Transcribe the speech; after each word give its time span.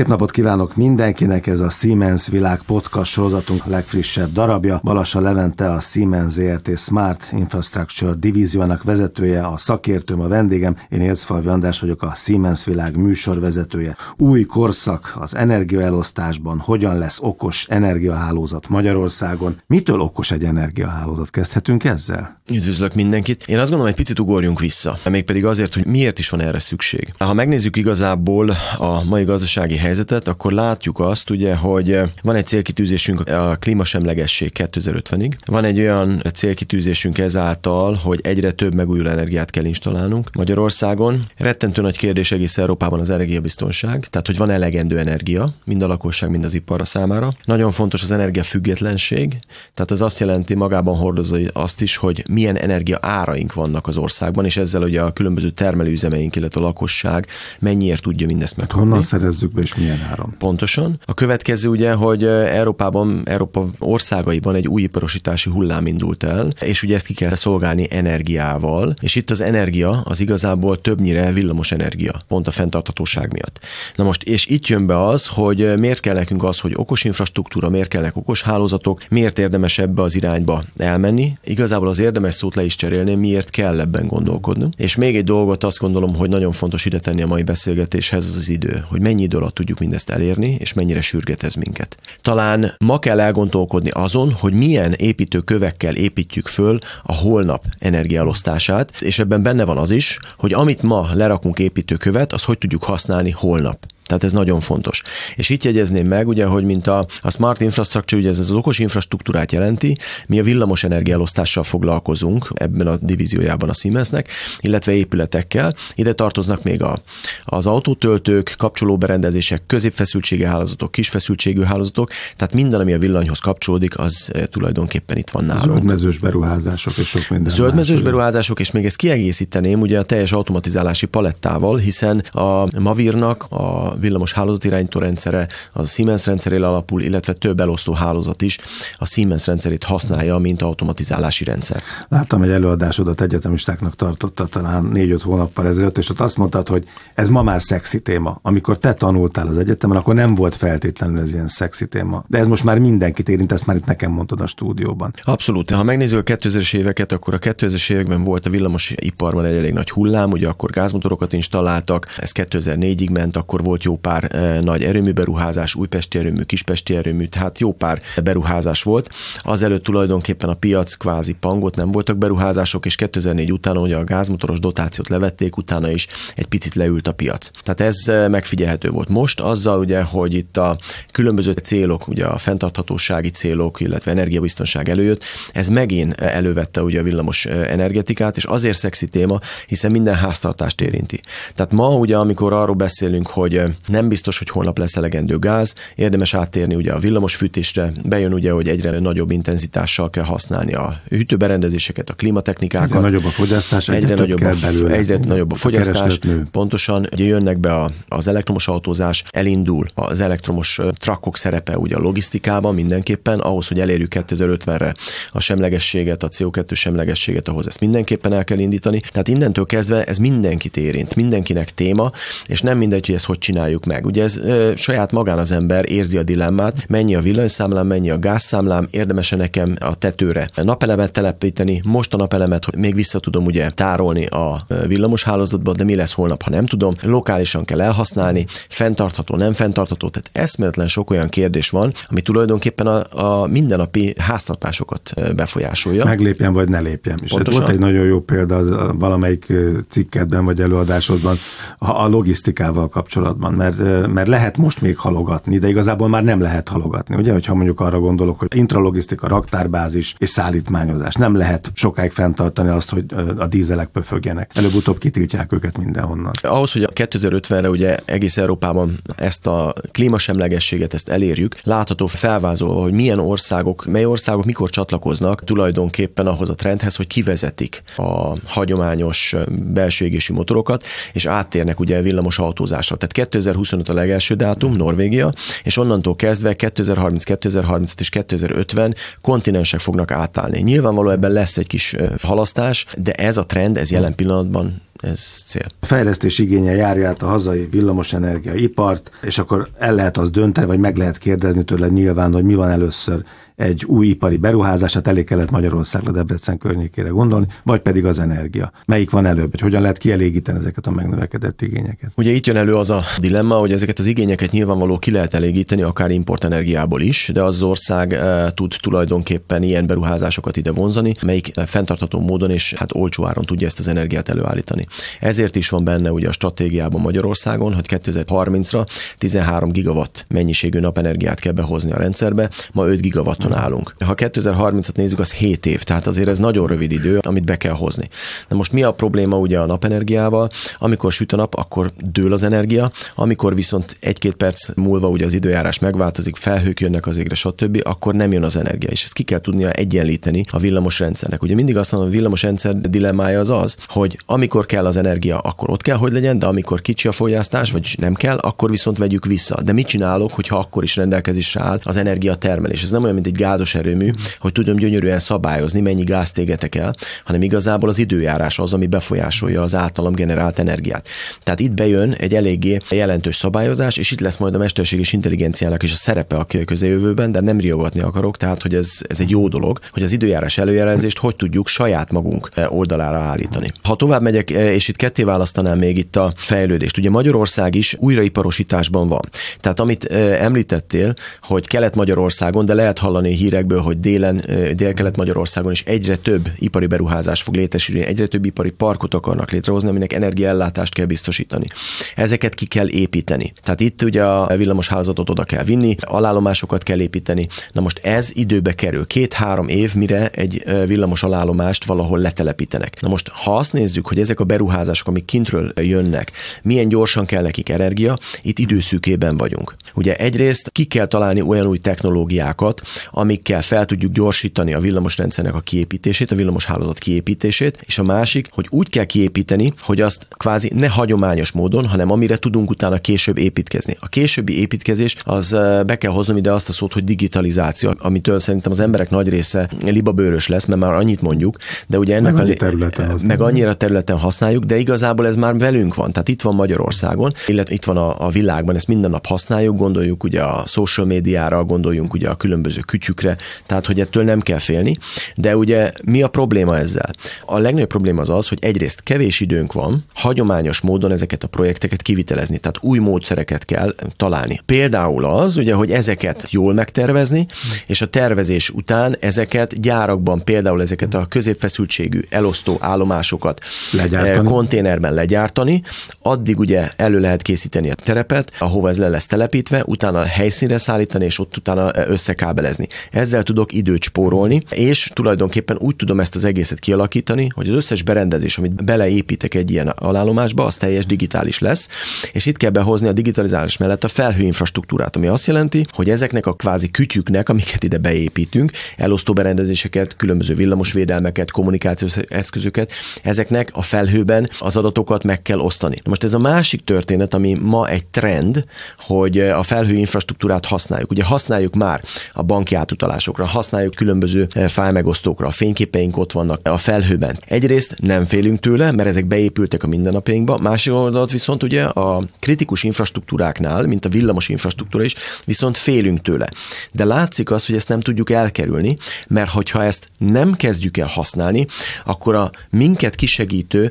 Szép 0.00 0.08
napot 0.08 0.30
kívánok 0.30 0.76
mindenkinek, 0.76 1.46
ez 1.46 1.60
a 1.60 1.68
Siemens 1.68 2.28
Világ 2.28 2.62
podcast 2.66 3.12
sorozatunk 3.12 3.64
legfrissebb 3.64 4.32
darabja. 4.32 4.80
Balassa 4.82 5.20
Levente 5.20 5.70
a 5.70 5.80
Siemens 5.80 6.32
ZRT 6.32 6.78
Smart 6.78 7.28
Infrastructure 7.32 8.14
divíziónak 8.14 8.82
vezetője, 8.82 9.46
a 9.46 9.56
szakértőm, 9.56 10.20
a 10.20 10.28
vendégem. 10.28 10.76
Én 10.88 11.00
Ércfalvi 11.00 11.48
András 11.48 11.80
vagyok, 11.80 12.02
a 12.02 12.12
Siemens 12.14 12.64
Világ 12.64 12.96
műsorvezetője. 12.96 13.96
Új 14.16 14.44
korszak 14.44 15.16
az 15.18 15.36
energiaelosztásban, 15.36 16.58
hogyan 16.58 16.98
lesz 16.98 17.18
okos 17.22 17.66
energiahálózat 17.68 18.68
Magyarországon. 18.68 19.60
Mitől 19.66 20.00
okos 20.00 20.30
egy 20.30 20.44
energiahálózat? 20.44 21.30
Kezdhetünk 21.30 21.84
ezzel? 21.84 22.40
Üdvözlök 22.52 22.94
mindenkit. 22.94 23.44
Én 23.46 23.58
azt 23.58 23.68
gondolom, 23.68 23.92
egy 23.92 23.98
picit 23.98 24.18
ugorjunk 24.18 24.60
vissza, 24.60 24.98
mégpedig 25.10 25.44
azért, 25.44 25.74
hogy 25.74 25.86
miért 25.86 26.18
is 26.18 26.28
van 26.28 26.40
erre 26.40 26.58
szükség. 26.58 27.12
Ha 27.18 27.34
megnézzük 27.34 27.76
igazából 27.76 28.50
a 28.78 29.04
mai 29.04 29.24
gazdasági 29.24 29.76
helyzetet, 29.76 29.88
akkor 30.24 30.52
látjuk 30.52 30.98
azt, 30.98 31.30
ugye, 31.30 31.54
hogy 31.54 32.00
van 32.22 32.34
egy 32.34 32.46
célkitűzésünk 32.46 33.28
a 33.28 33.56
klímasemlegesség 33.56 34.52
2050-ig. 34.54 35.32
Van 35.44 35.64
egy 35.64 35.78
olyan 35.78 36.22
célkitűzésünk 36.34 37.18
ezáltal, 37.18 37.94
hogy 37.94 38.20
egyre 38.22 38.50
több 38.50 38.74
megújuló 38.74 39.08
energiát 39.08 39.50
kell 39.50 39.64
installálnunk 39.64 40.30
Magyarországon. 40.32 41.24
Rettentő 41.36 41.82
nagy 41.82 41.98
kérdés 41.98 42.32
egész 42.32 42.58
Európában 42.58 43.00
az 43.00 43.10
energiabiztonság, 43.10 44.06
tehát 44.06 44.26
hogy 44.26 44.36
van 44.36 44.50
elegendő 44.50 44.98
energia, 44.98 45.54
mind 45.64 45.82
a 45.82 45.86
lakosság, 45.86 46.30
mind 46.30 46.44
az 46.44 46.54
ipar 46.54 46.86
számára. 46.86 47.32
Nagyon 47.44 47.72
fontos 47.72 48.02
az 48.02 48.10
energiafüggetlenség, 48.10 49.38
tehát 49.74 49.90
az 49.90 50.02
azt 50.02 50.20
jelenti 50.20 50.54
magában 50.54 50.96
hordozza 50.96 51.36
azt 51.52 51.80
is, 51.80 51.96
hogy 51.96 52.24
milyen 52.28 52.56
energia 52.56 52.98
áraink 53.00 53.54
vannak 53.54 53.86
az 53.86 53.96
országban, 53.96 54.44
és 54.44 54.56
ezzel 54.56 54.82
ugye 54.82 55.00
a 55.00 55.12
különböző 55.12 55.50
termelőüzemeink, 55.50 56.36
illetve 56.36 56.60
a 56.60 56.64
lakosság 56.64 57.26
mennyiért 57.60 58.02
tudja 58.02 58.26
mindezt 58.26 58.56
megkapni. 58.56 58.80
Hát 58.80 58.88
honnan 58.88 59.06
szerezzük 59.06 59.52
be, 59.52 59.62
és 59.70 59.76
milyen 59.76 60.06
áron? 60.10 60.34
Pontosan. 60.38 61.00
A 61.04 61.14
következő 61.14 61.68
ugye, 61.68 61.92
hogy 61.92 62.24
Európában, 62.24 63.22
Európa 63.24 63.66
országaiban 63.78 64.54
egy 64.54 64.68
új 64.68 64.82
iparosítási 64.82 65.50
hullám 65.50 65.86
indult 65.86 66.22
el, 66.22 66.52
és 66.60 66.82
ugye 66.82 66.94
ezt 66.94 67.06
ki 67.06 67.14
kell 67.14 67.34
szolgálni 67.34 67.86
energiával, 67.90 68.94
és 69.00 69.14
itt 69.14 69.30
az 69.30 69.40
energia 69.40 70.00
az 70.04 70.20
igazából 70.20 70.80
többnyire 70.80 71.32
villamos 71.32 71.72
energia, 71.72 72.20
pont 72.28 72.46
a 72.46 72.50
fenntartatóság 72.50 73.32
miatt. 73.32 73.58
Na 73.94 74.04
most, 74.04 74.22
és 74.22 74.46
itt 74.46 74.66
jön 74.66 74.86
be 74.86 75.04
az, 75.04 75.26
hogy 75.26 75.78
miért 75.78 76.00
kell 76.00 76.14
nekünk 76.14 76.44
az, 76.44 76.58
hogy 76.58 76.72
okos 76.76 77.04
infrastruktúra, 77.04 77.68
miért 77.68 77.88
kellnek 77.88 78.16
okos 78.16 78.42
hálózatok, 78.42 79.02
miért 79.10 79.38
érdemes 79.38 79.78
ebbe 79.78 80.02
az 80.02 80.16
irányba 80.16 80.64
elmenni. 80.76 81.38
Igazából 81.44 81.88
az 81.88 81.98
érdemes 81.98 82.34
szót 82.34 82.54
le 82.54 82.64
is 82.64 82.76
cserélni, 82.76 83.14
miért 83.14 83.50
kell 83.50 83.80
ebben 83.80 84.06
gondolkodni. 84.06 84.68
És 84.76 84.96
még 84.96 85.16
egy 85.16 85.24
dolgot 85.24 85.64
azt 85.64 85.78
gondolom, 85.78 86.14
hogy 86.16 86.28
nagyon 86.28 86.52
fontos 86.52 86.84
ide 86.84 86.98
tenni 86.98 87.22
a 87.22 87.26
mai 87.26 87.42
beszélgetéshez 87.42 88.26
az 88.26 88.36
az 88.36 88.48
idő, 88.48 88.84
hogy 88.88 89.00
mennyi 89.00 89.22
idő 89.22 89.36
alatt 89.36 89.59
tudjuk 89.60 89.78
mindezt 89.78 90.10
elérni, 90.10 90.56
és 90.58 90.72
mennyire 90.72 91.00
sürget 91.00 91.42
ez 91.42 91.54
minket. 91.54 91.96
Talán 92.22 92.74
ma 92.84 92.98
kell 92.98 93.20
elgondolkodni 93.20 93.90
azon, 93.90 94.32
hogy 94.32 94.52
milyen 94.52 94.92
építőkövekkel 94.92 95.94
építjük 95.94 96.46
föl 96.46 96.78
a 97.02 97.14
holnap 97.14 97.64
energiaelosztását, 97.78 99.00
és 99.00 99.18
ebben 99.18 99.42
benne 99.42 99.64
van 99.64 99.76
az 99.76 99.90
is, 99.90 100.18
hogy 100.38 100.52
amit 100.52 100.82
ma 100.82 101.08
lerakunk 101.14 101.58
építőkövet, 101.58 102.32
az 102.32 102.44
hogy 102.44 102.58
tudjuk 102.58 102.84
használni 102.84 103.30
holnap. 103.30 103.86
Tehát 104.10 104.24
ez 104.24 104.32
nagyon 104.32 104.60
fontos. 104.60 105.02
És 105.36 105.48
itt 105.48 105.64
jegyezném 105.64 106.06
meg, 106.06 106.28
ugye, 106.28 106.44
hogy 106.44 106.64
mint 106.64 106.86
a, 106.86 107.06
a 107.22 107.30
smart 107.30 107.60
infrastructure, 107.60 108.20
ugye 108.20 108.30
ez 108.30 108.38
az 108.38 108.50
okos 108.50 108.78
infrastruktúrát 108.78 109.52
jelenti, 109.52 109.96
mi 110.28 110.38
a 110.38 110.42
villamos 110.42 110.84
energiaelosztással 110.84 111.62
foglalkozunk 111.62 112.50
ebben 112.54 112.86
a 112.86 112.96
divíziójában 112.96 113.68
a 113.68 113.74
Siemensnek, 113.74 114.28
illetve 114.60 114.92
épületekkel. 114.92 115.74
Ide 115.94 116.12
tartoznak 116.12 116.62
még 116.62 116.82
a, 116.82 116.98
az 117.44 117.66
autótöltők, 117.66 118.54
kapcsolóberendezések, 118.58 119.62
középfeszültségű 119.66 120.44
hálózatok, 120.44 120.92
kisfeszültségű 120.92 121.62
hálózatok, 121.62 122.10
tehát 122.36 122.54
minden, 122.54 122.80
ami 122.80 122.92
a 122.92 122.98
villanyhoz 122.98 123.38
kapcsolódik, 123.38 123.98
az 123.98 124.30
eh, 124.32 124.42
tulajdonképpen 124.44 125.16
itt 125.16 125.30
van 125.30 125.44
nálunk. 125.44 125.72
Zöldmezős 125.72 126.18
beruházások 126.18 126.96
és 126.96 127.08
sok 127.08 127.28
minden. 127.28 127.52
Zöldmezős 127.52 128.02
beruházások, 128.02 128.60
és 128.60 128.70
még 128.70 128.84
ezt 128.84 128.96
kiegészíteném 128.96 129.80
ugye 129.80 129.98
a 129.98 130.02
teljes 130.02 130.32
automatizálási 130.32 131.06
palettával, 131.06 131.76
hiszen 131.76 132.18
a 132.30 132.78
Mavirnak 132.80 133.46
a 133.48 133.98
villamos 134.00 134.32
hálózatirányító 134.32 135.00
rendszere 135.00 135.48
az 135.72 135.82
a 135.82 135.86
Siemens 135.86 136.26
rendszerére 136.26 136.66
alapul, 136.66 137.02
illetve 137.02 137.32
több 137.32 137.60
elosztó 137.60 137.92
hálózat 137.92 138.42
is 138.42 138.58
a 138.98 139.06
Siemens 139.06 139.46
rendszerét 139.46 139.84
használja, 139.84 140.38
mint 140.38 140.62
automatizálási 140.62 141.44
rendszer. 141.44 141.82
Láttam 142.08 142.42
egy 142.42 142.50
előadásodat 142.50 143.20
egyetemistáknak 143.20 143.96
tartotta 143.96 144.46
talán 144.46 144.84
négy-öt 144.84 145.22
hónappal 145.22 145.66
ezelőtt, 145.66 145.98
és 145.98 146.10
ott 146.10 146.20
azt 146.20 146.36
mondtad, 146.36 146.68
hogy 146.68 146.84
ez 147.14 147.28
ma 147.28 147.42
már 147.42 147.62
szexi 147.62 148.00
téma. 148.00 148.38
Amikor 148.42 148.78
te 148.78 148.94
tanultál 148.94 149.46
az 149.46 149.58
egyetemen, 149.58 149.96
akkor 149.96 150.14
nem 150.14 150.34
volt 150.34 150.56
feltétlenül 150.56 151.20
ez 151.20 151.32
ilyen 151.32 151.48
szexi 151.48 151.86
téma. 151.86 152.24
De 152.28 152.38
ez 152.38 152.46
most 152.46 152.64
már 152.64 152.78
mindenkit 152.78 153.28
érint, 153.28 153.52
ezt 153.52 153.66
már 153.66 153.76
itt 153.76 153.84
nekem 153.84 154.10
mondtad 154.10 154.40
a 154.40 154.46
stúdióban. 154.46 155.14
Abszolút. 155.24 155.70
Ha 155.70 155.82
megnézzük 155.82 156.18
a 156.18 156.22
2000-es 156.22 156.74
éveket, 156.76 157.12
akkor 157.12 157.34
a 157.34 157.38
2000-es 157.38 157.90
években 157.90 158.24
volt 158.24 158.46
a 158.46 158.50
villamos 158.50 158.94
iparban 158.96 159.44
egy 159.44 159.56
elég 159.56 159.72
nagy 159.72 159.90
hullám, 159.90 160.30
ugye 160.30 160.48
akkor 160.48 160.70
gázmotorokat 160.70 161.32
installáltak, 161.32 162.06
ez 162.18 162.30
2004-ig 162.34 163.10
ment, 163.10 163.36
akkor 163.36 163.62
volt 163.62 163.84
jó 163.84 163.89
pár 163.96 164.28
eh, 164.34 164.60
nagy 164.60 164.82
erőműberuházás, 164.82 165.74
újpesti 165.74 166.18
erőmű, 166.18 166.42
kispesti 166.42 166.96
erőmű, 166.96 167.26
tehát 167.26 167.58
jó 167.58 167.72
pár 167.72 168.00
beruházás 168.24 168.82
volt. 168.82 169.10
Azelőtt 169.42 169.84
tulajdonképpen 169.84 170.48
a 170.48 170.54
piac 170.54 170.94
kvázi 170.94 171.32
pangot, 171.32 171.76
nem 171.76 171.92
voltak 171.92 172.18
beruházások, 172.18 172.86
és 172.86 172.94
2004 172.94 173.52
után 173.52 173.76
ugye 173.76 173.96
a 173.96 174.04
gázmotoros 174.04 174.58
dotációt 174.58 175.08
levették, 175.08 175.56
utána 175.56 175.90
is 175.90 176.06
egy 176.34 176.46
picit 176.46 176.74
leült 176.74 177.08
a 177.08 177.12
piac. 177.12 177.50
Tehát 177.62 177.80
ez 177.80 178.08
eh, 178.08 178.28
megfigyelhető 178.28 178.90
volt. 178.90 179.08
Most 179.08 179.40
azzal 179.40 179.78
ugye, 179.78 180.02
hogy 180.02 180.34
itt 180.34 180.56
a 180.56 180.78
különböző 181.12 181.52
célok, 181.52 182.08
ugye 182.08 182.24
a 182.24 182.38
fenntarthatósági 182.38 183.30
célok, 183.30 183.80
illetve 183.80 184.10
energiabiztonság 184.10 184.88
előjött, 184.88 185.24
ez 185.52 185.68
megint 185.68 186.14
elővette 186.14 186.82
ugye 186.82 187.00
a 187.00 187.02
villamos 187.02 187.46
eh, 187.46 187.70
energetikát, 187.72 188.36
és 188.36 188.44
azért 188.44 188.78
szexi 188.78 189.08
téma, 189.08 189.38
hiszen 189.66 189.90
minden 189.90 190.14
háztartást 190.14 190.80
érinti. 190.80 191.20
Tehát 191.54 191.72
ma 191.72 191.88
ugye, 191.88 192.16
amikor 192.16 192.52
arról 192.52 192.74
beszélünk, 192.74 193.26
hogy 193.26 193.62
nem 193.86 194.08
biztos, 194.08 194.38
hogy 194.38 194.48
holnap 194.50 194.78
lesz 194.78 194.96
elegendő 194.96 195.38
gáz, 195.38 195.74
érdemes 195.94 196.34
áttérni 196.34 196.74
ugye 196.74 196.92
a 196.92 196.98
villamosfűtésre, 196.98 197.92
bejön 198.04 198.32
ugye, 198.32 198.50
hogy 198.50 198.68
egyre 198.68 198.98
nagyobb 198.98 199.30
intenzitással 199.30 200.10
kell 200.10 200.24
használni 200.24 200.74
a 200.74 201.00
hűtőberendezéseket, 201.08 202.10
a 202.10 202.14
klímatechnikákat. 202.14 202.88
Egyre 202.88 203.00
nagyobb 203.00 203.24
a 203.24 203.30
fogyasztás, 203.30 203.88
egyre, 203.88 204.02
egyre 204.02 204.14
nagyobb 204.14 204.40
a, 204.40 204.52
belőle. 204.60 204.94
Egyre 204.94 205.16
nagyobb 205.16 205.52
a 205.52 205.54
fogyasztás. 205.54 206.18
A 206.22 206.28
pontosan, 206.50 207.08
ugye 207.12 207.24
jönnek 207.24 207.58
be 207.58 207.72
a, 207.72 207.90
az 208.08 208.28
elektromos 208.28 208.68
autózás, 208.68 209.24
elindul 209.30 209.86
az 209.94 210.20
elektromos 210.20 210.80
trakkok 210.94 211.36
szerepe 211.36 211.78
ugye 211.78 211.96
a 211.96 212.00
logisztikában 212.00 212.74
mindenképpen, 212.74 213.38
ahhoz, 213.38 213.68
hogy 213.68 213.80
elérjük 213.80 214.12
2050-re 214.16 214.94
a 215.32 215.40
semlegességet, 215.40 216.22
a 216.22 216.28
CO2 216.28 216.74
semlegességet, 216.74 217.48
ahhoz 217.48 217.66
ezt 217.66 217.80
mindenképpen 217.80 218.32
el 218.32 218.44
kell 218.44 218.58
indítani. 218.58 219.00
Tehát 219.00 219.28
innentől 219.28 219.64
kezdve 219.64 220.04
ez 220.04 220.18
mindenkit 220.18 220.76
érint, 220.76 221.14
mindenkinek 221.14 221.70
téma, 221.70 222.10
és 222.46 222.60
nem 222.60 222.78
mindegy, 222.78 223.06
hogy 223.06 223.14
ezt 223.14 223.24
hogy 223.24 223.38
csináljuk 223.60 223.84
meg. 223.84 224.06
Ugye 224.06 224.22
ez 224.22 224.38
ö, 224.38 224.72
saját 224.76 225.12
magán 225.12 225.38
az 225.38 225.52
ember 225.52 225.90
érzi 225.90 226.16
a 226.16 226.22
dilemmát, 226.22 226.84
mennyi 226.88 227.14
a 227.14 227.20
villanyszámlám, 227.20 227.86
mennyi 227.86 228.10
a 228.10 228.18
gázszámlám, 228.18 228.86
érdemes-e 228.90 229.36
nekem 229.36 229.76
a 229.80 229.94
tetőre 229.94 230.48
napelemet 230.54 231.12
telepíteni, 231.12 231.80
most 231.86 232.14
a 232.14 232.16
napelemet 232.16 232.64
hogy 232.64 232.78
még 232.78 232.94
vissza 232.94 233.18
tudom 233.18 233.44
ugye 233.44 233.70
tárolni 233.70 234.26
a 234.26 234.60
villamos 234.86 235.22
hálózatba, 235.22 235.74
de 235.74 235.84
mi 235.84 235.94
lesz 235.94 236.12
holnap, 236.12 236.42
ha 236.42 236.50
nem 236.50 236.66
tudom, 236.66 236.94
lokálisan 237.02 237.64
kell 237.64 237.80
elhasználni, 237.80 238.46
fenntartható, 238.68 239.36
nem 239.36 239.52
fenntartható, 239.52 240.08
tehát 240.08 240.28
eszméletlen 240.32 240.88
sok 240.88 241.10
olyan 241.10 241.28
kérdés 241.28 241.70
van, 241.70 241.92
ami 242.10 242.20
tulajdonképpen 242.20 242.86
a, 242.86 243.42
a 243.42 243.46
mindennapi 243.46 244.14
háztartásokat 244.18 245.12
befolyásolja. 245.36 246.04
Meglépjen 246.04 246.52
vagy 246.52 246.68
ne 246.68 246.80
lépjen. 246.80 247.18
És 247.22 247.34
hát 247.34 247.52
volt 247.52 247.68
egy 247.68 247.78
nagyon 247.78 248.04
jó 248.04 248.20
példa 248.20 248.56
az, 248.56 248.68
valamelyik 248.98 249.52
cikkedben 249.88 250.44
vagy 250.44 250.60
előadásodban 250.60 251.38
a, 251.78 251.90
a 251.90 252.08
logisztikával 252.08 252.88
kapcsolatban, 252.88 253.49
mert 253.54 253.70
mert, 253.78 254.06
mert 254.12 254.28
lehet 254.28 254.56
most 254.56 254.80
még 254.80 254.98
halogatni, 254.98 255.58
de 255.58 255.68
igazából 255.68 256.08
már 256.08 256.22
nem 256.22 256.40
lehet 256.40 256.68
halogatni. 256.68 257.14
Ugye, 257.14 257.32
hogyha 257.32 257.54
mondjuk 257.54 257.80
arra 257.80 258.00
gondolok, 258.00 258.38
hogy 258.38 258.48
intralogisztika, 258.54 259.28
raktárbázis 259.28 260.14
és 260.18 260.28
szállítmányozás. 260.28 261.14
Nem 261.14 261.34
lehet 261.34 261.70
sokáig 261.74 262.10
fenntartani 262.10 262.68
azt, 262.68 262.90
hogy 262.90 263.04
a 263.38 263.46
dízelek 263.46 263.88
pöfögjenek. 263.88 264.50
Előbb-utóbb 264.54 264.98
kitiltják 264.98 265.52
őket 265.52 265.78
mindenhonnan. 265.78 266.32
Ahhoz, 266.42 266.72
hogy 266.72 266.82
a 266.82 266.92
2050-re 266.94 267.70
ugye 267.70 267.96
egész 268.04 268.36
Európában 268.36 268.98
ezt 269.16 269.46
a 269.46 269.72
klímasemlegességet 269.92 270.94
ezt 270.94 271.08
elérjük, 271.08 271.56
látható 271.62 272.06
felvázolva, 272.06 272.82
hogy 272.82 272.92
milyen 272.92 273.18
országok, 273.18 273.84
mely 273.84 274.04
országok 274.04 274.44
mikor 274.44 274.70
csatlakoznak 274.70 275.44
tulajdonképpen 275.44 276.26
ahhoz 276.26 276.50
a 276.50 276.54
trendhez, 276.54 276.96
hogy 276.96 277.06
kivezetik 277.06 277.82
a 277.96 278.36
hagyományos 278.46 279.34
belső 279.72 280.04
égési 280.04 280.32
motorokat, 280.32 280.84
és 281.12 281.26
áttérnek 281.26 281.80
ugye 281.80 282.02
villamos 282.02 282.38
autózásra. 282.38 282.96
Tehát 282.96 283.12
2020 283.12 283.39
2025 283.40 283.88
a 283.88 283.94
legelső 283.94 284.34
dátum, 284.34 284.76
Norvégia, 284.76 285.32
és 285.62 285.76
onnantól 285.76 286.16
kezdve 286.16 286.54
2030, 286.54 287.24
2035 287.24 288.00
és 288.00 288.08
2050 288.08 288.94
kontinensek 289.20 289.80
fognak 289.80 290.10
átállni. 290.10 290.60
Nyilvánvaló 290.60 291.10
ebben 291.10 291.32
lesz 291.32 291.56
egy 291.56 291.66
kis 291.66 291.96
halasztás, 292.22 292.86
de 292.96 293.12
ez 293.12 293.36
a 293.36 293.46
trend, 293.46 293.76
ez 293.76 293.90
jelen 293.90 294.14
pillanatban 294.14 294.80
ez 295.02 295.42
cél. 295.46 295.66
A 295.80 295.86
fejlesztés 295.86 296.38
igénye 296.38 296.74
járja 296.74 297.08
át 297.08 297.22
a 297.22 297.26
hazai 297.26 297.68
villamosenergia 297.70 298.54
ipart, 298.54 299.10
és 299.22 299.38
akkor 299.38 299.68
el 299.78 299.94
lehet 299.94 300.16
az 300.16 300.30
dönteni, 300.30 300.66
vagy 300.66 300.78
meg 300.78 300.96
lehet 300.96 301.18
kérdezni 301.18 301.64
tőle 301.64 301.88
nyilván, 301.88 302.32
hogy 302.32 302.44
mi 302.44 302.54
van 302.54 302.70
először 302.70 303.24
egy 303.60 303.84
új 303.84 304.06
ipari 304.06 304.36
beruházását 304.36 305.06
elég 305.06 305.24
kellett 305.24 305.50
Magyarországra, 305.50 306.12
Debrecen 306.12 306.58
környékére 306.58 307.08
gondolni, 307.08 307.46
vagy 307.62 307.80
pedig 307.80 308.04
az 308.06 308.18
energia. 308.18 308.72
Melyik 308.86 309.10
van 309.10 309.26
előbb, 309.26 309.50
hogy 309.50 309.60
hogyan 309.60 309.82
lehet 309.82 309.98
kielégíteni 309.98 310.58
ezeket 310.58 310.86
a 310.86 310.90
megnövekedett 310.90 311.62
igényeket? 311.62 312.12
Ugye 312.16 312.30
itt 312.30 312.46
jön 312.46 312.56
elő 312.56 312.76
az 312.76 312.90
a 312.90 313.00
dilemma, 313.18 313.54
hogy 313.54 313.72
ezeket 313.72 313.98
az 313.98 314.06
igényeket 314.06 314.50
nyilvánvaló 314.50 314.98
ki 314.98 315.10
lehet 315.10 315.34
elégíteni, 315.34 315.82
akár 315.82 316.10
importenergiából 316.10 317.00
is, 317.00 317.30
de 317.32 317.42
az 317.42 317.62
ország 317.62 318.12
e, 318.12 318.52
tud 318.54 318.74
tulajdonképpen 318.80 319.62
ilyen 319.62 319.86
beruházásokat 319.86 320.56
ide 320.56 320.72
vonzani, 320.72 321.14
melyik 321.22 321.56
e, 321.56 321.66
fenntartható 321.66 322.20
módon 322.20 322.50
és 322.50 322.74
hát 322.76 322.94
olcsó 322.94 323.26
áron 323.26 323.44
tudja 323.44 323.66
ezt 323.66 323.78
az 323.78 323.88
energiát 323.88 324.28
előállítani. 324.28 324.86
Ezért 325.20 325.56
is 325.56 325.68
van 325.68 325.84
benne 325.84 326.12
ugye 326.12 326.28
a 326.28 326.32
stratégiában 326.32 327.00
Magyarországon, 327.00 327.74
hogy 327.74 327.86
2030-ra 327.88 328.86
13 329.18 329.70
gigawatt 329.70 330.26
mennyiségű 330.28 330.78
napenergiát 330.78 331.40
kell 331.40 331.52
behozni 331.52 331.92
a 331.92 331.96
rendszerbe, 331.96 332.50
ma 332.72 332.86
5 332.86 333.00
gigawatt 333.00 333.48
ponton 333.50 333.64
állunk. 333.64 333.94
Ha 334.04 334.14
2030-at 334.16 334.96
nézzük, 334.96 335.18
az 335.18 335.32
7 335.32 335.66
év, 335.66 335.82
tehát 335.82 336.06
azért 336.06 336.28
ez 336.28 336.38
nagyon 336.38 336.66
rövid 336.66 336.92
idő, 336.92 337.18
amit 337.22 337.44
be 337.44 337.56
kell 337.56 337.72
hozni. 337.72 338.08
De 338.48 338.54
most 338.54 338.72
mi 338.72 338.82
a 338.82 338.92
probléma 338.92 339.38
ugye 339.38 339.58
a 339.58 339.66
napenergiával? 339.66 340.48
Amikor 340.78 341.12
süt 341.12 341.32
a 341.32 341.36
nap, 341.36 341.54
akkor 341.54 341.90
dől 342.12 342.32
az 342.32 342.42
energia, 342.42 342.90
amikor 343.14 343.54
viszont 343.54 343.96
egy-két 344.00 344.34
perc 344.34 344.68
múlva 344.76 345.08
ugye 345.08 345.24
az 345.24 345.32
időjárás 345.32 345.78
megváltozik, 345.78 346.36
felhők 346.36 346.80
jönnek 346.80 347.06
az 347.06 347.16
égre, 347.16 347.34
stb., 347.34 347.80
akkor 347.84 348.14
nem 348.14 348.32
jön 348.32 348.42
az 348.42 348.56
energia, 348.56 348.90
és 348.90 349.02
ezt 349.02 349.12
ki 349.12 349.22
kell 349.22 349.38
tudnia 349.38 349.70
egyenlíteni 349.70 350.44
a 350.50 350.58
villamos 350.58 350.98
rendszernek. 350.98 351.42
Ugye 351.42 351.54
mindig 351.54 351.76
azt 351.76 351.92
mondom, 351.92 352.10
a 352.10 352.12
villamos 352.12 352.42
rendszer 352.42 352.80
dilemmája 352.80 353.40
az 353.40 353.50
az, 353.50 353.76
hogy 353.88 354.18
amikor 354.26 354.66
kell 354.66 354.86
az 354.86 354.96
energia, 354.96 355.38
akkor 355.38 355.70
ott 355.70 355.82
kell, 355.82 355.96
hogy 355.96 356.12
legyen, 356.12 356.38
de 356.38 356.46
amikor 356.46 356.80
kicsi 356.80 357.08
a 357.08 357.12
fogyasztás, 357.12 357.70
vagy 357.70 357.96
nem 357.98 358.14
kell, 358.14 358.36
akkor 358.36 358.70
viszont 358.70 358.98
vegyük 358.98 359.26
vissza. 359.26 359.62
De 359.62 359.72
mit 359.72 359.86
csinálok, 359.86 360.32
hogyha 360.32 360.58
akkor 360.58 360.82
is 360.82 360.96
rendelkezésre 360.96 361.62
áll 361.62 361.78
az 361.82 361.96
energia 361.96 362.34
termelés? 362.34 362.82
Ez 362.82 362.90
nem 362.90 363.02
olyan, 363.02 363.14
mint 363.14 363.26
egy 363.26 363.36
gázos 363.40 363.74
erőmű, 363.74 364.10
hogy 364.40 364.52
tudom 364.52 364.76
gyönyörűen 364.76 365.18
szabályozni, 365.18 365.80
mennyi 365.80 366.04
gázt 366.04 366.38
égetek 366.38 366.74
el, 366.74 366.94
hanem 367.24 367.42
igazából 367.42 367.88
az 367.88 367.98
időjárás 367.98 368.58
az, 368.58 368.72
ami 368.72 368.86
befolyásolja 368.86 369.62
az 369.62 369.74
általam 369.74 370.12
generált 370.12 370.58
energiát. 370.58 371.08
Tehát 371.42 371.60
itt 371.60 371.72
bejön 371.72 372.12
egy 372.12 372.34
eléggé 372.34 372.78
jelentős 372.90 373.36
szabályozás, 373.36 373.96
és 373.96 374.10
itt 374.10 374.20
lesz 374.20 374.36
majd 374.36 374.54
a 374.54 374.58
mesterséges 374.58 375.12
intelligenciának 375.12 375.82
is 375.82 375.92
a 375.92 375.96
szerepe 375.96 376.36
a 376.36 376.46
közeljövőben, 376.64 377.32
de 377.32 377.40
nem 377.40 377.60
riogatni 377.60 378.00
akarok, 378.00 378.36
tehát 378.36 378.62
hogy 378.62 378.74
ez, 378.74 378.90
ez 379.08 379.20
egy 379.20 379.30
jó 379.30 379.48
dolog, 379.48 379.78
hogy 379.92 380.02
az 380.02 380.12
időjárás 380.12 380.58
előjelezést 380.58 381.18
hogy 381.18 381.36
tudjuk 381.36 381.68
saját 381.68 382.12
magunk 382.12 382.48
oldalára 382.68 383.18
állítani. 383.18 383.72
Ha 383.82 383.96
tovább 383.96 384.22
megyek, 384.22 384.50
és 384.50 384.88
itt 384.88 384.96
ketté 384.96 385.22
választanám 385.22 385.78
még 385.78 385.98
itt 385.98 386.16
a 386.16 386.32
fejlődést. 386.36 386.98
Ugye 386.98 387.10
Magyarország 387.10 387.74
is 387.74 387.96
újraiparosításban 387.98 389.08
van. 389.08 389.22
Tehát 389.60 389.80
amit 389.80 390.04
említettél, 390.40 391.14
hogy 391.40 391.66
Kelet-Magyarországon, 391.66 392.64
de 392.64 392.74
lehet 392.74 392.98
hallani 392.98 393.19
hallani 393.20 393.38
hírekből, 393.38 393.80
hogy 393.80 394.00
délen, 394.00 394.44
dél-kelet 394.74 395.16
Magyarországon 395.16 395.72
is 395.72 395.82
egyre 395.82 396.16
több 396.16 396.48
ipari 396.58 396.86
beruházás 396.86 397.42
fog 397.42 397.54
létesülni, 397.54 398.04
egyre 398.04 398.26
több 398.26 398.44
ipari 398.44 398.70
parkot 398.70 399.14
akarnak 399.14 399.50
létrehozni, 399.50 399.88
aminek 399.88 400.12
energiaellátást 400.12 400.94
kell 400.94 401.06
biztosítani. 401.06 401.66
Ezeket 402.14 402.54
ki 402.54 402.66
kell 402.66 402.88
építeni. 402.88 403.52
Tehát 403.62 403.80
itt 403.80 404.02
ugye 404.02 404.24
a 404.24 404.56
villamos 404.56 404.88
hálózatot 404.88 405.30
oda 405.30 405.44
kell 405.44 405.64
vinni, 405.64 405.96
alállomásokat 406.00 406.82
kell 406.82 407.00
építeni. 407.00 407.48
Na 407.72 407.80
most 407.80 407.98
ez 407.98 408.30
időbe 408.32 408.72
kerül. 408.72 409.06
Két-három 409.06 409.68
év, 409.68 409.94
mire 409.94 410.28
egy 410.28 410.62
villamos 410.86 411.22
alállomást 411.22 411.84
valahol 411.84 412.18
letelepítenek. 412.18 413.00
Na 413.00 413.08
most, 413.08 413.28
ha 413.28 413.56
azt 413.56 413.72
nézzük, 413.72 414.06
hogy 414.06 414.18
ezek 414.18 414.40
a 414.40 414.44
beruházások, 414.44 415.08
amik 415.08 415.24
kintről 415.24 415.72
jönnek, 415.76 416.32
milyen 416.62 416.88
gyorsan 416.88 417.26
kell 417.26 417.42
nekik 417.42 417.68
energia, 417.68 418.18
itt 418.42 418.58
időszűkében 418.58 419.36
vagyunk. 419.36 419.74
Ugye 420.00 420.16
egyrészt 420.16 420.70
ki 420.70 420.84
kell 420.84 421.06
találni 421.06 421.40
olyan 421.40 421.66
új 421.66 421.78
technológiákat, 421.78 422.80
amikkel 423.10 423.62
fel 423.62 423.84
tudjuk 423.84 424.12
gyorsítani 424.12 424.74
a 424.74 424.80
villamosrendszernek 424.80 425.54
a 425.54 425.60
kiépítését, 425.60 426.30
a 426.30 426.34
villamoshálózat 426.34 426.98
kiépítését, 426.98 427.78
és 427.86 427.98
a 427.98 428.02
másik, 428.02 428.48
hogy 428.50 428.66
úgy 428.70 428.90
kell 428.90 429.04
kiépíteni, 429.04 429.72
hogy 429.80 430.00
azt 430.00 430.26
kvázi 430.30 430.70
ne 430.74 430.88
hagyományos 430.88 431.52
módon, 431.52 431.86
hanem 431.86 432.10
amire 432.10 432.36
tudunk 432.36 432.70
utána 432.70 432.98
később 432.98 433.38
építkezni. 433.38 433.96
A 434.00 434.08
későbbi 434.08 434.60
építkezés 434.60 435.16
az 435.24 435.50
be 435.86 435.98
kell 435.98 436.12
hoznom 436.12 436.36
ide 436.36 436.52
azt 436.52 436.68
a 436.68 436.72
szót, 436.72 436.92
hogy 436.92 437.04
digitalizáció, 437.04 437.94
amitől 437.98 438.40
szerintem 438.40 438.72
az 438.72 438.80
emberek 438.80 439.10
nagy 439.10 439.28
része 439.28 439.68
libabőrös 439.84 440.48
lesz, 440.48 440.64
mert 440.64 440.80
már 440.80 440.92
annyit 440.92 441.20
mondjuk, 441.20 441.56
de 441.86 441.98
ugye 441.98 442.14
ennek 442.16 442.32
meg, 442.32 442.42
annyi 442.42 442.52
a, 442.52 442.56
területen 442.56 443.20
meg 443.26 443.40
annyira 443.40 443.74
területen 443.74 444.18
használjuk, 444.18 444.64
de 444.64 444.78
igazából 444.78 445.26
ez 445.26 445.36
már 445.36 445.56
velünk 445.56 445.94
van, 445.94 446.12
tehát 446.12 446.28
itt 446.28 446.42
van 446.42 446.54
Magyarországon, 446.54 447.32
illetve 447.46 447.74
itt 447.74 447.84
van 447.84 447.96
a, 447.96 448.26
a 448.26 448.30
világban, 448.30 448.74
ezt 448.74 448.88
minden 448.88 449.10
nap 449.10 449.26
használjuk, 449.26 449.76
gondoljuk 449.92 450.24
ugye 450.24 450.42
a 450.42 450.66
social 450.66 451.06
médiára, 451.06 451.64
gondoljunk 451.64 452.12
ugye 452.12 452.28
a 452.28 452.34
különböző 452.34 452.80
kütyükre, 452.80 453.36
tehát 453.66 453.86
hogy 453.86 454.00
ettől 454.00 454.24
nem 454.24 454.40
kell 454.40 454.58
félni. 454.58 454.96
De 455.36 455.56
ugye 455.56 455.92
mi 456.04 456.22
a 456.22 456.28
probléma 456.28 456.78
ezzel? 456.78 457.10
A 457.44 457.58
legnagyobb 457.58 457.88
probléma 457.88 458.20
az 458.20 458.30
az, 458.30 458.48
hogy 458.48 458.58
egyrészt 458.60 459.02
kevés 459.02 459.40
időnk 459.40 459.72
van, 459.72 460.04
hagyományos 460.14 460.80
módon 460.80 461.12
ezeket 461.12 461.44
a 461.44 461.46
projekteket 461.46 462.02
kivitelezni, 462.02 462.58
tehát 462.58 462.78
új 462.80 462.98
módszereket 462.98 463.64
kell 463.64 463.94
találni. 464.16 464.60
Például 464.66 465.24
az, 465.24 465.56
ugye, 465.56 465.74
hogy 465.74 465.90
ezeket 465.90 466.50
jól 466.50 466.74
megtervezni, 466.74 467.46
és 467.86 468.00
a 468.00 468.06
tervezés 468.06 468.70
után 468.70 469.16
ezeket 469.20 469.80
gyárakban, 469.80 470.44
például 470.44 470.82
ezeket 470.82 471.14
a 471.14 471.26
középfeszültségű 471.26 472.20
elosztó 472.28 472.76
állomásokat 472.80 473.60
legyártani. 473.90 474.48
Eh, 474.48 474.52
konténerben 474.52 475.14
legyártani, 475.14 475.82
addig 476.22 476.58
ugye 476.58 476.90
elő 476.96 477.20
lehet 477.20 477.42
készíteni 477.42 477.90
a 477.90 477.94
terepet, 477.94 478.52
ahova 478.58 478.88
ez 478.88 478.98
le 478.98 479.08
lesz 479.08 479.26
telepítve, 479.26 479.69
utána 479.84 480.22
helyszínre 480.22 480.78
szállítani, 480.78 481.24
és 481.24 481.38
ott 481.38 481.56
utána 481.56 481.90
eh, 481.90 482.08
összekábelezni. 482.08 482.86
Ezzel 483.10 483.42
tudok 483.42 483.72
időt 483.72 484.02
spórolni, 484.02 484.62
és 484.70 485.10
tulajdonképpen 485.14 485.76
úgy 485.80 485.96
tudom 485.96 486.20
ezt 486.20 486.34
az 486.34 486.44
egészet 486.44 486.78
kialakítani, 486.78 487.48
hogy 487.54 487.68
az 487.68 487.74
összes 487.74 488.02
berendezés, 488.02 488.58
amit 488.58 488.84
beleépítek 488.84 489.54
egy 489.54 489.70
ilyen 489.70 489.88
alállomásba, 489.88 490.64
az 490.64 490.76
teljes 490.76 491.06
digitális 491.06 491.58
lesz, 491.58 491.88
és 492.32 492.46
itt 492.46 492.56
kell 492.56 492.70
behozni 492.70 493.08
a 493.08 493.12
digitalizálás 493.12 493.76
mellett 493.76 494.04
a 494.04 494.08
felhőinfrastruktúrát, 494.08 495.16
ami 495.16 495.26
azt 495.26 495.46
jelenti, 495.46 495.86
hogy 495.92 496.10
ezeknek 496.10 496.46
a 496.46 496.52
kvázi 496.52 496.90
kütyüknek, 496.90 497.48
amiket 497.48 497.84
ide 497.84 497.98
beépítünk, 497.98 498.70
elosztó 498.96 499.32
berendezéseket, 499.32 500.16
különböző 500.16 500.54
villamosvédelmeket, 500.54 501.50
kommunikációs 501.50 502.16
eszközöket, 502.16 502.92
ezeknek 503.22 503.70
a 503.72 503.82
felhőben 503.82 504.50
az 504.58 504.76
adatokat 504.76 505.24
meg 505.24 505.42
kell 505.42 505.58
osztani. 505.58 506.00
Most 506.04 506.24
ez 506.24 506.34
a 506.34 506.38
másik 506.38 506.84
történet, 506.84 507.34
ami 507.34 507.56
ma 507.62 507.88
egy 507.88 508.06
trend, 508.06 508.64
hogy 508.98 509.38
a 509.38 509.59
felhő 509.62 509.94
infrastruktúrát 509.94 510.66
használjuk. 510.66 511.10
Ugye 511.10 511.24
használjuk 511.24 511.74
már 511.74 512.02
a 512.32 512.42
banki 512.42 512.74
átutalásokra, 512.74 513.44
használjuk 513.44 513.94
különböző 513.94 514.48
eh, 514.52 514.68
fájmegosztókra, 514.68 515.46
a 515.46 515.50
fényképeink 515.50 516.16
ott 516.16 516.32
vannak 516.32 516.68
a 516.68 516.78
felhőben. 516.78 517.38
Egyrészt 517.46 517.96
nem 517.98 518.24
félünk 518.24 518.60
tőle, 518.60 518.92
mert 518.92 519.08
ezek 519.08 519.26
beépültek 519.26 519.82
a 519.82 519.86
mindennapjainkba, 519.86 520.58
másik 520.58 520.92
oldalt 520.92 521.30
viszont 521.30 521.62
ugye 521.62 521.84
a 521.84 522.22
kritikus 522.38 522.82
infrastruktúráknál, 522.82 523.86
mint 523.86 524.04
a 524.04 524.08
villamos 524.08 524.48
infrastruktúra 524.48 525.04
is, 525.04 525.14
viszont 525.44 525.76
félünk 525.76 526.22
tőle. 526.22 526.48
De 526.92 527.04
látszik 527.04 527.50
az, 527.50 527.66
hogy 527.66 527.74
ezt 527.74 527.88
nem 527.88 528.00
tudjuk 528.00 528.30
elkerülni, 528.30 528.96
mert 529.28 529.50
hogyha 529.50 529.84
ezt 529.84 530.08
nem 530.18 530.52
kezdjük 530.52 530.96
el 530.96 531.06
használni, 531.06 531.66
akkor 532.04 532.34
a 532.34 532.50
minket 532.70 533.14
kisegítő 533.14 533.90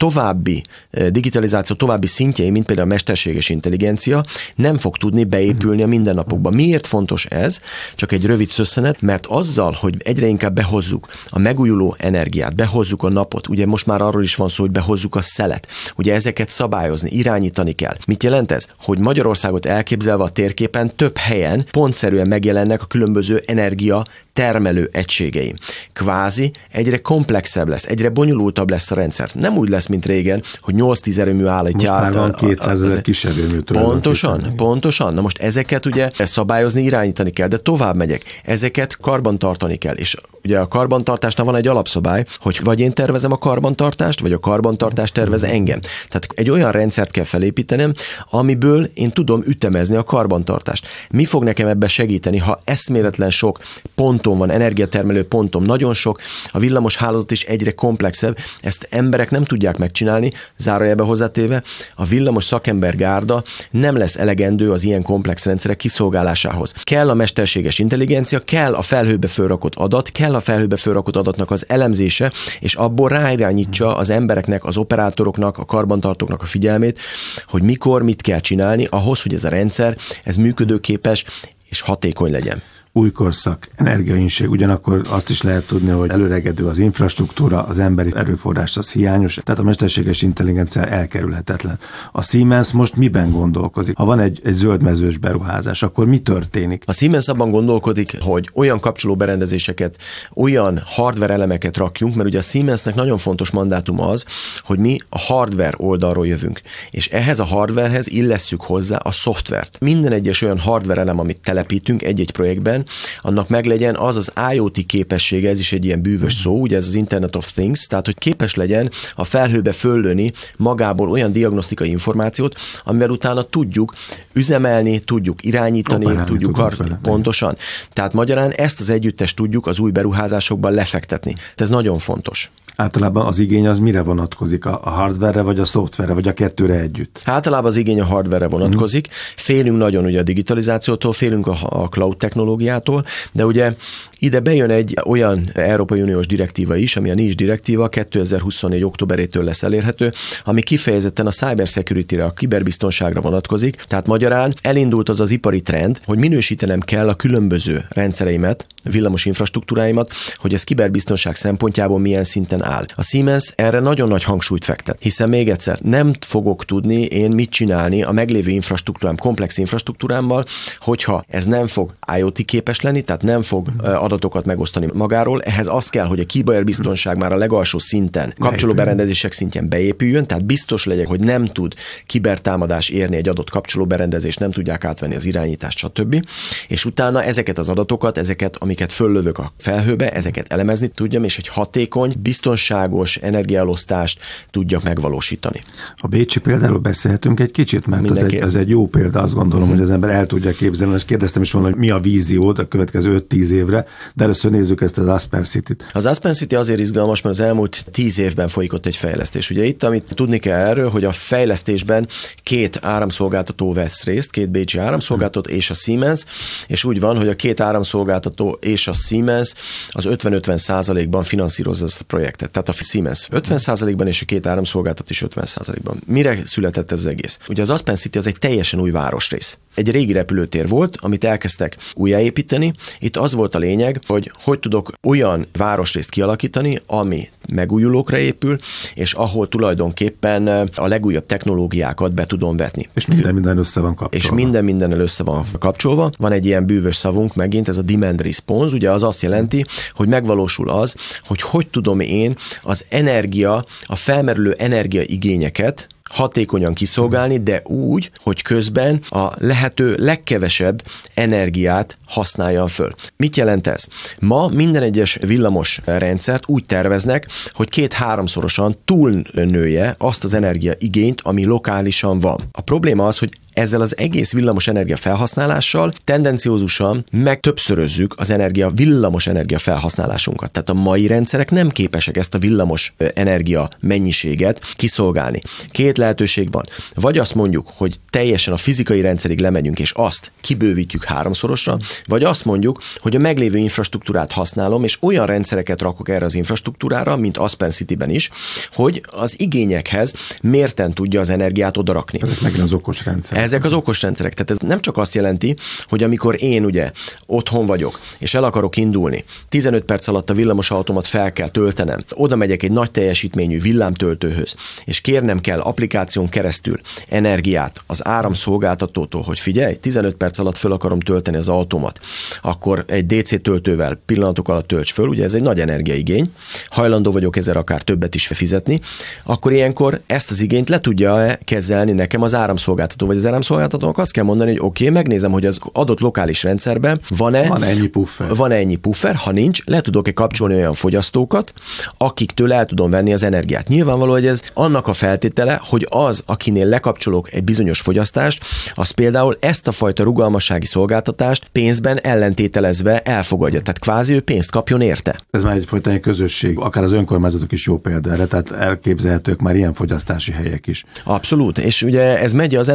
további 0.00 0.62
eh, 0.90 1.08
digitalizáció 1.08 1.76
további 1.76 2.06
szintjei, 2.06 2.50
mint 2.50 2.66
például 2.66 2.86
a 2.88 2.90
mesterséges 2.90 3.48
intelligencia, 3.48 4.24
nem 4.54 4.78
fog 4.78 4.96
tudni 4.96 5.24
beépülni 5.24 5.82
a 5.82 5.86
mindennapokba. 5.86 6.50
Miért 6.50 6.86
fontos 6.86 7.24
ez? 7.24 7.60
Csak 7.94 8.12
egy 8.12 8.24
rövid 8.24 8.48
szösszenet, 8.48 9.00
mert 9.00 9.26
azzal, 9.26 9.76
hogy 9.80 9.94
egyre 9.98 10.26
inkább 10.26 10.54
behozzuk 10.54 11.08
a 11.30 11.38
megújuló 11.38 11.96
energiát, 11.98 12.54
behozzuk 12.54 13.02
a 13.02 13.08
napot, 13.08 13.48
ugye 13.48 13.66
most 13.66 13.86
már 13.86 14.00
arról 14.02 14.22
is 14.22 14.34
van 14.34 14.48
szó, 14.48 14.62
hogy 14.62 14.72
behozzuk 14.72 15.14
a 15.14 15.22
szelet, 15.22 15.66
ugye 15.96 16.14
ezeket 16.14 16.48
szabályozni, 16.48 17.10
irányítani 17.10 17.72
kell. 17.72 17.96
Mit 18.06 18.22
jelent 18.22 18.52
ez? 18.52 18.66
Hogy 18.82 18.98
Magyarországot 18.98 19.66
elképzelve 19.66 20.24
a 20.24 20.28
térképen 20.28 20.96
több 20.96 21.16
helyen 21.16 21.64
pontszerűen 21.70 22.28
megjelennek 22.28 22.82
a 22.82 22.86
különböző 22.86 23.42
energia 23.46 24.02
termelő 24.32 24.88
egységeim. 24.92 25.54
Kvázi 25.92 26.52
egyre 26.70 26.98
komplexebb 26.98 27.68
lesz, 27.68 27.86
egyre 27.86 28.08
bonyolultabb 28.08 28.70
lesz 28.70 28.90
a 28.90 28.94
rendszer. 28.94 29.30
Nem 29.34 29.56
úgy 29.56 29.68
lesz, 29.68 29.86
mint 29.86 30.06
régen, 30.06 30.42
hogy 30.60 30.74
8-10 30.76 31.18
erőmű 31.18 31.46
állítja 31.46 31.90
Most 31.90 32.02
már 32.02 32.12
van 32.12 32.32
200 32.32 32.82
ezer 32.82 33.00
kis 33.00 33.24
erőmű. 33.24 33.60
Pontosan, 33.60 34.52
pontosan. 34.56 35.14
Na 35.14 35.20
most 35.20 35.38
ezeket 35.38 35.86
ugye 35.86 36.10
szabályozni, 36.18 36.82
irányítani 36.82 37.30
kell, 37.30 37.48
de 37.48 37.56
tovább 37.56 37.96
megyek. 37.96 38.40
Ezeket 38.44 38.96
karban 38.96 39.38
tartani 39.38 39.76
kell, 39.76 39.94
és 39.94 40.16
Ugye 40.44 40.58
a 40.58 40.68
karbantartásnál 40.68 41.46
van 41.46 41.56
egy 41.56 41.66
alapszabály, 41.66 42.24
hogy 42.40 42.60
vagy 42.62 42.80
én 42.80 42.92
tervezem 42.92 43.32
a 43.32 43.38
karbantartást, 43.38 44.20
vagy 44.20 44.32
a 44.32 44.38
karbantartást 44.38 45.14
tervez 45.14 45.44
engem. 45.44 45.80
Tehát 45.80 46.26
egy 46.34 46.50
olyan 46.50 46.70
rendszert 46.70 47.10
kell 47.10 47.24
felépítenem, 47.24 47.92
amiből 48.30 48.84
én 48.94 49.10
tudom 49.10 49.42
ütemezni 49.46 49.96
a 49.96 50.04
karbantartást. 50.04 50.86
Mi 51.10 51.24
fog 51.24 51.44
nekem 51.44 51.66
ebbe 51.68 51.88
segíteni, 51.88 52.38
ha 52.38 52.60
eszméletlen 52.64 53.30
sok 53.30 53.58
ponton 53.94 54.38
van, 54.38 54.50
energiatermelő 54.50 55.24
pontom 55.24 55.64
nagyon 55.64 55.94
sok, 55.94 56.20
a 56.50 56.58
villamos 56.58 56.96
hálózat 56.96 57.30
is 57.30 57.42
egyre 57.42 57.72
komplexebb, 57.72 58.36
ezt 58.60 58.86
emberek 58.90 59.30
nem 59.30 59.44
tudják 59.44 59.78
megcsinálni, 59.78 60.32
zárójelbe 60.56 61.02
hozzátéve, 61.02 61.62
a 61.94 62.04
villamos 62.04 62.44
szakember 62.44 62.96
gárda 62.96 63.42
nem 63.70 63.96
lesz 63.96 64.16
elegendő 64.16 64.70
az 64.70 64.84
ilyen 64.84 65.02
komplex 65.02 65.44
rendszerek 65.44 65.76
kiszolgálásához. 65.76 66.74
Kell 66.82 67.10
a 67.10 67.14
mesterséges 67.14 67.78
intelligencia, 67.78 68.38
kell 68.38 68.74
a 68.74 68.82
felhőbe 68.82 69.28
fölrakott 69.28 69.74
adat, 69.74 70.10
kell 70.10 70.29
a 70.34 70.40
felhőbe 70.40 70.76
fölrakott 70.76 71.16
adatnak 71.16 71.50
az 71.50 71.64
elemzése, 71.68 72.32
és 72.60 72.74
abból 72.74 73.08
ráirányítsa 73.08 73.96
az 73.96 74.10
embereknek, 74.10 74.64
az 74.64 74.76
operátoroknak, 74.76 75.58
a 75.58 75.64
karbantartóknak 75.64 76.42
a 76.42 76.46
figyelmét, 76.46 76.98
hogy 77.44 77.62
mikor 77.62 78.02
mit 78.02 78.22
kell 78.22 78.40
csinálni 78.40 78.86
ahhoz, 78.90 79.22
hogy 79.22 79.34
ez 79.34 79.44
a 79.44 79.48
rendszer 79.48 79.96
ez 80.24 80.36
működőképes 80.36 81.24
és 81.68 81.80
hatékony 81.80 82.30
legyen 82.30 82.62
új 82.92 83.10
korszak, 83.10 83.68
energiainség, 83.76 84.50
ugyanakkor 84.50 85.02
azt 85.08 85.30
is 85.30 85.42
lehet 85.42 85.66
tudni, 85.66 85.90
hogy 85.90 86.10
előregedő 86.10 86.66
az 86.66 86.78
infrastruktúra, 86.78 87.62
az 87.62 87.78
emberi 87.78 88.12
erőforrás 88.14 88.76
az 88.76 88.92
hiányos, 88.92 89.38
tehát 89.42 89.60
a 89.60 89.64
mesterséges 89.64 90.22
intelligencia 90.22 90.86
elkerülhetetlen. 90.86 91.78
A 92.12 92.22
Siemens 92.22 92.72
most 92.72 92.96
miben 92.96 93.30
gondolkozik? 93.30 93.96
Ha 93.96 94.04
van 94.04 94.20
egy, 94.20 94.40
egy 94.44 94.52
zöldmezős 94.52 95.16
beruházás, 95.16 95.82
akkor 95.82 96.06
mi 96.06 96.18
történik? 96.18 96.82
A 96.86 96.92
Siemens 96.92 97.28
abban 97.28 97.50
gondolkodik, 97.50 98.16
hogy 98.20 98.48
olyan 98.54 98.80
kapcsoló 98.80 99.16
berendezéseket, 99.16 99.96
olyan 100.34 100.80
hardware 100.84 101.32
elemeket 101.32 101.76
rakjunk, 101.76 102.14
mert 102.14 102.28
ugye 102.28 102.38
a 102.38 102.42
Siemensnek 102.42 102.94
nagyon 102.94 103.18
fontos 103.18 103.50
mandátum 103.50 104.00
az, 104.00 104.24
hogy 104.64 104.78
mi 104.78 104.98
a 105.08 105.18
hardware 105.18 105.74
oldalról 105.76 106.26
jövünk, 106.26 106.60
és 106.90 107.08
ehhez 107.08 107.38
a 107.38 107.44
hardwarehez 107.44 108.08
illesszük 108.08 108.62
hozzá 108.62 108.96
a 108.96 109.12
szoftvert. 109.12 109.80
Minden 109.80 110.12
egyes 110.12 110.42
olyan 110.42 110.58
hardware 110.58 111.00
elem, 111.00 111.18
amit 111.18 111.40
telepítünk 111.40 112.02
egy-egy 112.02 112.30
projektben, 112.30 112.79
esetben, 112.80 112.84
annak 113.22 113.48
meglegyen 113.48 113.96
az 113.96 114.16
az 114.16 114.32
IoT 114.52 114.86
képessége, 114.86 115.48
ez 115.48 115.60
is 115.60 115.72
egy 115.72 115.84
ilyen 115.84 116.02
bűvös 116.02 116.32
szó, 116.32 116.60
ugye 116.60 116.76
ez 116.76 116.86
az 116.86 116.94
Internet 116.94 117.36
of 117.36 117.52
Things, 117.52 117.86
tehát 117.86 118.04
hogy 118.04 118.18
képes 118.18 118.54
legyen 118.54 118.90
a 119.14 119.24
felhőbe 119.24 119.72
föllőni 119.72 120.32
magából 120.56 121.10
olyan 121.10 121.32
diagnosztikai 121.32 121.90
információt, 121.90 122.56
amivel 122.84 123.10
utána 123.10 123.42
tudjuk 123.42 123.94
üzemelni, 124.32 124.98
tudjuk 124.98 125.44
irányítani, 125.44 126.04
Operálni 126.04 126.30
tudjuk 126.30 126.58
ar- 126.58 126.98
pontosan. 127.02 127.56
Tehát 127.92 128.12
magyarán 128.12 128.50
ezt 128.50 128.80
az 128.80 128.90
együttest 128.90 129.36
tudjuk 129.36 129.66
az 129.66 129.78
új 129.78 129.90
beruházásokban 129.90 130.72
lefektetni. 130.72 131.34
Ez 131.56 131.68
nagyon 131.68 131.98
fontos. 131.98 132.50
Általában 132.76 133.26
az 133.26 133.38
igény 133.38 133.66
az 133.66 133.78
mire 133.78 134.02
vonatkozik? 134.02 134.64
A 134.64 134.90
hardware 134.90 135.42
vagy 135.42 135.58
a 135.58 135.64
szoftverre, 135.64 136.12
vagy 136.12 136.28
a 136.28 136.32
kettőre 136.32 136.74
együtt? 136.74 137.22
Általában 137.24 137.70
az 137.70 137.76
igény 137.76 138.00
a 138.00 138.04
hardware 138.04 138.48
vonatkozik. 138.48 139.08
Mm. 139.08 139.12
Félünk 139.36 139.78
nagyon 139.78 140.04
ugye 140.04 140.20
a 140.20 140.22
digitalizációtól, 140.22 141.12
félünk 141.12 141.46
a, 141.46 141.56
a 141.62 141.88
cloud 141.88 142.16
technológiától, 142.16 143.04
de 143.32 143.46
ugye 143.46 143.74
ide 144.20 144.40
bejön 144.40 144.70
egy 144.70 144.96
olyan 145.06 145.50
Európai 145.54 146.02
Uniós 146.02 146.26
direktíva 146.26 146.76
is, 146.76 146.96
ami 146.96 147.10
a 147.10 147.14
NIS 147.14 147.34
direktíva 147.34 147.88
2024. 147.88 148.84
októberétől 148.84 149.44
lesz 149.44 149.62
elérhető, 149.62 150.12
ami 150.44 150.62
kifejezetten 150.62 151.26
a 151.26 151.30
cyber 151.30 151.66
security-re, 151.66 152.24
a 152.24 152.30
kiberbiztonságra 152.30 153.20
vonatkozik. 153.20 153.84
Tehát 153.88 154.06
magyarán 154.06 154.54
elindult 154.62 155.08
az 155.08 155.20
az 155.20 155.30
ipari 155.30 155.60
trend, 155.60 156.00
hogy 156.04 156.18
minősítenem 156.18 156.80
kell 156.80 157.08
a 157.08 157.14
különböző 157.14 157.84
rendszereimet, 157.88 158.66
villamos 158.82 159.24
infrastruktúráimat, 159.24 160.12
hogy 160.36 160.54
ez 160.54 160.64
kiberbiztonság 160.64 161.34
szempontjából 161.34 161.98
milyen 161.98 162.24
szinten 162.24 162.64
áll. 162.64 162.86
A 162.94 163.02
Siemens 163.02 163.52
erre 163.56 163.80
nagyon 163.80 164.08
nagy 164.08 164.24
hangsúlyt 164.24 164.64
fektet, 164.64 164.96
hiszen 165.00 165.28
még 165.28 165.48
egyszer 165.48 165.78
nem 165.82 166.12
fogok 166.20 166.64
tudni 166.64 167.02
én 167.02 167.30
mit 167.30 167.50
csinálni 167.50 168.02
a 168.02 168.12
meglévő 168.12 168.50
infrastruktúrám, 168.50 169.16
komplex 169.16 169.58
infrastruktúrámmal, 169.58 170.44
hogyha 170.80 171.24
ez 171.28 171.44
nem 171.44 171.66
fog 171.66 171.94
IoT 172.16 172.44
képes 172.44 172.80
lenni, 172.80 173.02
tehát 173.02 173.22
nem 173.22 173.42
fog 173.42 173.68
adatokat 174.10 174.44
megosztani 174.44 174.88
magáról. 174.92 175.42
Ehhez 175.42 175.66
azt 175.66 175.90
kell, 175.90 176.06
hogy 176.06 176.20
a 176.20 176.24
kiberbiztonság 176.24 177.18
már 177.18 177.32
a 177.32 177.36
legalsó 177.36 177.78
szinten, 177.78 178.34
kapcsolóberendezések 178.38 179.32
szintjén 179.32 179.68
beépüljön, 179.68 180.26
tehát 180.26 180.44
biztos 180.44 180.84
legyek, 180.84 181.06
hogy 181.06 181.20
nem 181.20 181.46
tud 181.46 181.74
kibertámadás 182.06 182.88
érni 182.88 183.16
egy 183.16 183.28
adott 183.28 183.50
kapcsolóberendezést, 183.50 184.38
nem 184.38 184.50
tudják 184.50 184.84
átvenni 184.84 185.14
az 185.14 185.24
irányítást, 185.24 185.78
stb. 185.78 186.26
És 186.68 186.84
utána 186.84 187.22
ezeket 187.22 187.58
az 187.58 187.68
adatokat, 187.68 188.18
ezeket, 188.18 188.56
amiket 188.56 188.92
föllövök 188.92 189.38
a 189.38 189.52
felhőbe, 189.58 190.12
ezeket 190.12 190.52
elemezni 190.52 190.88
tudjam, 190.88 191.24
és 191.24 191.38
egy 191.38 191.48
hatékony, 191.48 192.14
biztonságos 192.22 193.16
energiaelosztást 193.16 194.20
tudjak 194.50 194.82
megvalósítani. 194.82 195.62
A 195.96 196.06
Bécsi 196.06 196.40
példáról 196.40 196.78
beszélhetünk 196.78 197.40
egy 197.40 197.50
kicsit, 197.50 197.86
mert 197.86 198.10
ez 198.10 198.16
egy, 198.16 198.34
ez 198.34 198.54
egy 198.54 198.68
jó 198.68 198.86
példa, 198.86 199.20
azt 199.22 199.34
gondolom, 199.34 199.62
uh-huh. 199.62 199.78
hogy 199.78 199.88
az 199.88 199.94
ember 199.94 200.10
el 200.10 200.26
tudja 200.26 200.52
képzelni, 200.52 200.94
és 200.94 201.04
kérdeztem 201.04 201.42
is 201.42 201.52
volna, 201.52 201.68
hogy 201.68 201.76
mi 201.76 201.90
a 201.90 202.00
víziód 202.00 202.58
a 202.58 202.68
következő 202.68 203.24
5-10 203.28 203.48
évre, 203.48 203.86
de 204.14 204.24
először 204.24 204.50
nézzük 204.50 204.80
ezt 204.80 204.98
az 204.98 205.08
Aspen 205.08 205.44
City-t. 205.44 205.86
Az 205.92 206.06
Aspen 206.06 206.32
City 206.32 206.54
azért 206.54 206.78
izgalmas, 206.78 207.22
mert 207.22 207.38
az 207.38 207.44
elmúlt 207.44 207.84
10 207.90 208.18
évben 208.18 208.48
folyik 208.48 208.72
ott 208.72 208.86
egy 208.86 208.96
fejlesztés. 208.96 209.50
Ugye 209.50 209.64
itt, 209.64 209.82
amit 209.82 210.10
tudni 210.14 210.38
kell 210.38 210.66
erről, 210.66 210.90
hogy 210.90 211.04
a 211.04 211.12
fejlesztésben 211.12 212.08
két 212.42 212.78
áramszolgáltató 212.82 213.72
vesz 213.72 214.04
részt, 214.04 214.30
két 214.30 214.50
Bécsi 214.50 214.78
áramszolgáltató 214.78 215.50
és 215.50 215.70
a 215.70 215.74
Siemens, 215.74 216.24
és 216.66 216.84
úgy 216.84 217.00
van, 217.00 217.16
hogy 217.16 217.28
a 217.28 217.36
két 217.36 217.60
áramszolgáltató 217.60 218.58
és 218.60 218.88
a 218.88 218.92
Siemens 218.92 219.54
az 219.90 220.04
50-50 220.08 220.56
százalékban 220.56 221.22
finanszírozza 221.22 221.84
ezt 221.84 222.00
a 222.00 222.04
projektet. 222.04 222.50
Tehát 222.50 222.68
a 222.68 222.72
Siemens 222.72 223.28
50 223.30 223.58
százalékban 223.58 224.06
és 224.06 224.22
a 224.22 224.24
két 224.24 224.46
áramszolgáltató 224.46 225.08
is 225.10 225.22
50 225.22 225.46
százalékban. 225.46 226.00
Mire 226.06 226.38
született 226.44 226.92
ez 226.92 226.98
az 226.98 227.06
egész? 227.06 227.38
Ugye 227.48 227.62
az 227.62 227.70
Aspen 227.70 227.94
City 227.94 228.18
az 228.18 228.26
egy 228.26 228.38
teljesen 228.38 228.80
új 228.80 228.90
városrész. 228.90 229.58
Egy 229.74 229.90
régi 229.90 230.12
repülőtér 230.12 230.68
volt, 230.68 230.96
amit 231.00 231.24
elkezdtek 231.24 231.76
újjáépíteni. 231.94 232.72
Itt 232.98 233.16
az 233.16 233.32
volt 233.32 233.54
a 233.54 233.58
lényeg, 233.58 233.89
hogy 234.06 234.32
hogy 234.42 234.58
tudok 234.58 234.92
olyan 235.02 235.46
városrészt 235.52 236.10
kialakítani, 236.10 236.80
ami 236.86 237.28
megújulókra 237.48 238.18
épül, 238.18 238.58
és 238.94 239.12
ahol 239.12 239.48
tulajdonképpen 239.48 240.46
a 240.74 240.86
legújabb 240.86 241.26
technológiákat 241.26 242.12
be 242.12 242.26
tudom 242.26 242.56
vetni. 242.56 242.88
És 242.94 243.06
minden 243.06 243.34
minden 243.34 243.58
össze 243.58 243.80
van 243.80 243.94
kapcsolva. 243.94 244.24
És 244.24 244.30
minden 244.30 244.64
mindennel 244.64 245.00
össze 245.00 245.22
van 245.22 245.44
kapcsolva. 245.58 246.10
Van 246.18 246.32
egy 246.32 246.46
ilyen 246.46 246.66
bűvös 246.66 246.96
szavunk 246.96 247.34
megint, 247.34 247.68
ez 247.68 247.78
a 247.78 247.82
demand 247.82 248.20
response, 248.22 248.74
ugye 248.74 248.90
az 248.90 249.02
azt 249.02 249.22
jelenti, 249.22 249.64
hogy 249.94 250.08
megvalósul 250.08 250.68
az, 250.68 250.94
hogy 251.26 251.40
hogy 251.40 251.68
tudom 251.68 252.00
én 252.00 252.34
az 252.62 252.84
energia, 252.88 253.64
a 253.86 253.96
felmerülő 253.96 254.52
energiaigényeket 254.58 255.86
hatékonyan 256.10 256.74
kiszolgálni, 256.74 257.38
de 257.42 257.62
úgy, 257.64 258.10
hogy 258.22 258.42
közben 258.42 259.00
a 259.08 259.28
lehető 259.38 259.94
legkevesebb 259.98 260.82
energiát 261.14 261.98
használja 262.06 262.66
föl. 262.66 262.92
Mit 263.16 263.36
jelent 263.36 263.66
ez? 263.66 263.86
Ma 264.18 264.48
minden 264.48 264.82
egyes 264.82 265.18
villamos 265.20 265.80
rendszert 265.84 266.42
úgy 266.46 266.64
terveznek, 266.66 267.26
hogy 267.52 267.68
két-háromszorosan 267.68 268.76
túlnője 268.84 269.94
azt 269.98 270.24
az 270.24 270.34
energiaigényt, 270.34 271.20
ami 271.20 271.44
lokálisan 271.44 272.20
van. 272.20 272.48
A 272.52 272.60
probléma 272.60 273.06
az, 273.06 273.18
hogy 273.18 273.30
ezzel 273.52 273.80
az 273.80 273.96
egész 273.96 274.32
villamos 274.32 274.68
energia 274.68 274.96
felhasználással 274.96 275.92
tendenciózusan 276.04 277.04
meg 277.10 277.40
többszörözzük 277.40 278.14
az 278.16 278.30
energia, 278.30 278.70
villamos 278.70 279.26
energia 279.26 279.58
felhasználásunkat. 279.58 280.50
Tehát 280.50 280.68
a 280.68 280.74
mai 280.74 281.06
rendszerek 281.06 281.50
nem 281.50 281.68
képesek 281.68 282.16
ezt 282.16 282.34
a 282.34 282.38
villamos 282.38 282.94
energia 283.14 283.68
mennyiséget 283.80 284.60
kiszolgálni. 284.76 285.40
Két 285.70 285.98
lehetőség 285.98 286.50
van. 286.50 286.66
Vagy 286.94 287.18
azt 287.18 287.34
mondjuk, 287.34 287.68
hogy 287.74 287.96
teljesen 288.10 288.54
a 288.54 288.56
fizikai 288.56 289.00
rendszerig 289.00 289.40
lemegyünk, 289.40 289.78
és 289.78 289.92
azt 289.94 290.32
kibővítjük 290.40 291.04
háromszorosra, 291.04 291.78
vagy 292.04 292.24
azt 292.24 292.44
mondjuk, 292.44 292.82
hogy 292.96 293.16
a 293.16 293.18
meglévő 293.18 293.58
infrastruktúrát 293.58 294.32
használom, 294.32 294.84
és 294.84 295.02
olyan 295.02 295.26
rendszereket 295.26 295.80
rakok 295.80 296.08
erre 296.08 296.24
az 296.24 296.34
infrastruktúrára, 296.34 297.16
mint 297.16 297.36
Aspen 297.36 297.70
City-ben 297.70 298.10
is, 298.10 298.30
hogy 298.72 299.02
az 299.10 299.40
igényekhez 299.40 300.14
mérten 300.42 300.92
tudja 300.92 301.20
az 301.20 301.30
energiát 301.30 301.76
odarakni. 301.76 302.18
Ezek 302.22 302.40
megint 302.40 302.62
az 302.62 302.72
okos 302.72 303.04
rendszer. 303.04 303.38
Ezek 303.50 303.64
az 303.64 303.72
okos 303.72 304.02
rendszerek. 304.02 304.34
Tehát 304.34 304.50
ez 304.50 304.68
nem 304.68 304.80
csak 304.80 304.96
azt 304.96 305.14
jelenti, 305.14 305.56
hogy 305.88 306.02
amikor 306.02 306.42
én 306.42 306.64
ugye 306.64 306.92
otthon 307.26 307.66
vagyok, 307.66 308.00
és 308.18 308.34
el 308.34 308.44
akarok 308.44 308.76
indulni, 308.76 309.24
15 309.48 309.84
perc 309.84 310.06
alatt 310.08 310.30
a 310.30 310.34
villamos 310.34 310.70
automat 310.70 311.06
fel 311.06 311.32
kell 311.32 311.48
töltenem, 311.48 311.98
oda 312.10 312.36
megyek 312.36 312.62
egy 312.62 312.72
nagy 312.72 312.90
teljesítményű 312.90 313.60
villámtöltőhöz, 313.60 314.54
és 314.84 315.00
kérnem 315.00 315.40
kell 315.40 315.58
applikáción 315.58 316.28
keresztül 316.28 316.80
energiát 317.08 317.82
az 317.86 318.06
áramszolgáltatótól, 318.06 319.22
hogy 319.22 319.38
figyelj, 319.38 319.74
15 319.74 320.14
perc 320.14 320.38
alatt 320.38 320.56
fel 320.56 320.72
akarom 320.72 321.00
tölteni 321.00 321.36
az 321.36 321.48
automat, 321.48 322.00
akkor 322.42 322.84
egy 322.86 323.06
DC 323.06 323.42
töltővel 323.42 324.00
pillanatok 324.06 324.48
alatt 324.48 324.66
tölts 324.66 324.92
föl, 324.92 325.08
ugye 325.08 325.24
ez 325.24 325.34
egy 325.34 325.42
nagy 325.42 325.60
energiaigény, 325.60 326.32
hajlandó 326.68 327.12
vagyok 327.12 327.36
ezer 327.36 327.56
akár 327.56 327.82
többet 327.82 328.14
is 328.14 328.26
fizetni, 328.26 328.80
akkor 329.24 329.52
ilyenkor 329.52 330.00
ezt 330.06 330.30
az 330.30 330.40
igényt 330.40 330.68
le 330.68 330.80
tudja 330.80 331.38
kezelni 331.44 331.92
nekem 331.92 332.22
az 332.22 332.34
áramszolgáltató, 332.34 333.06
vagy 333.06 333.16
az 333.16 333.24
áramszolgáltatónak 333.30 333.98
azt 333.98 334.12
kell 334.12 334.24
mondani, 334.24 334.50
hogy 334.50 334.60
oké, 334.60 334.84
okay, 334.84 334.94
megnézem, 334.94 335.30
hogy 335.30 335.46
az 335.46 335.58
adott 335.72 336.00
lokális 336.00 336.42
rendszerben 336.42 337.00
van-e 337.08 337.48
van 337.48 337.62
ennyi 337.62 337.86
puffer. 337.86 338.34
Van 338.34 338.50
ennyi 338.50 338.76
puffer, 338.76 339.14
ha 339.14 339.32
nincs, 339.32 339.64
le 339.64 339.80
tudok-e 339.80 340.12
kapcsolni 340.12 340.54
olyan 340.54 340.74
fogyasztókat, 340.74 341.52
akiktől 341.98 342.52
el 342.52 342.64
tudom 342.64 342.90
venni 342.90 343.12
az 343.12 343.22
energiát. 343.22 343.68
Nyilvánvaló, 343.68 344.12
hogy 344.12 344.26
ez 344.26 344.42
annak 344.54 344.86
a 344.86 344.92
feltétele, 344.92 345.60
hogy 345.62 345.86
az, 345.90 346.22
akinél 346.26 346.66
lekapcsolok 346.66 347.32
egy 347.32 347.44
bizonyos 347.44 347.80
fogyasztást, 347.80 348.44
az 348.74 348.90
például 348.90 349.36
ezt 349.40 349.68
a 349.68 349.72
fajta 349.72 350.02
rugalmassági 350.02 350.66
szolgáltatást 350.66 351.48
pénzben 351.52 352.00
ellentételezve 352.00 353.00
elfogadja. 353.00 353.60
Tehát 353.60 353.78
kvázi 353.78 354.14
ő 354.14 354.20
pénzt 354.20 354.50
kapjon 354.50 354.80
érte. 354.80 355.20
Ez 355.30 355.42
már 355.42 355.56
egyfajta 355.56 355.90
egy 355.90 356.00
közösség, 356.00 356.58
akár 356.58 356.82
az 356.82 356.92
önkormányzatok 356.92 357.52
is 357.52 357.66
jó 357.66 357.78
példa 357.78 358.12
erre, 358.12 358.26
tehát 358.26 358.50
elképzelhetők 358.50 359.40
már 359.40 359.56
ilyen 359.56 359.74
fogyasztási 359.74 360.32
helyek 360.32 360.66
is. 360.66 360.84
Abszolút, 361.04 361.58
és 361.58 361.82
ugye 361.82 362.18
ez 362.18 362.32
megy 362.32 362.54
az 362.54 362.68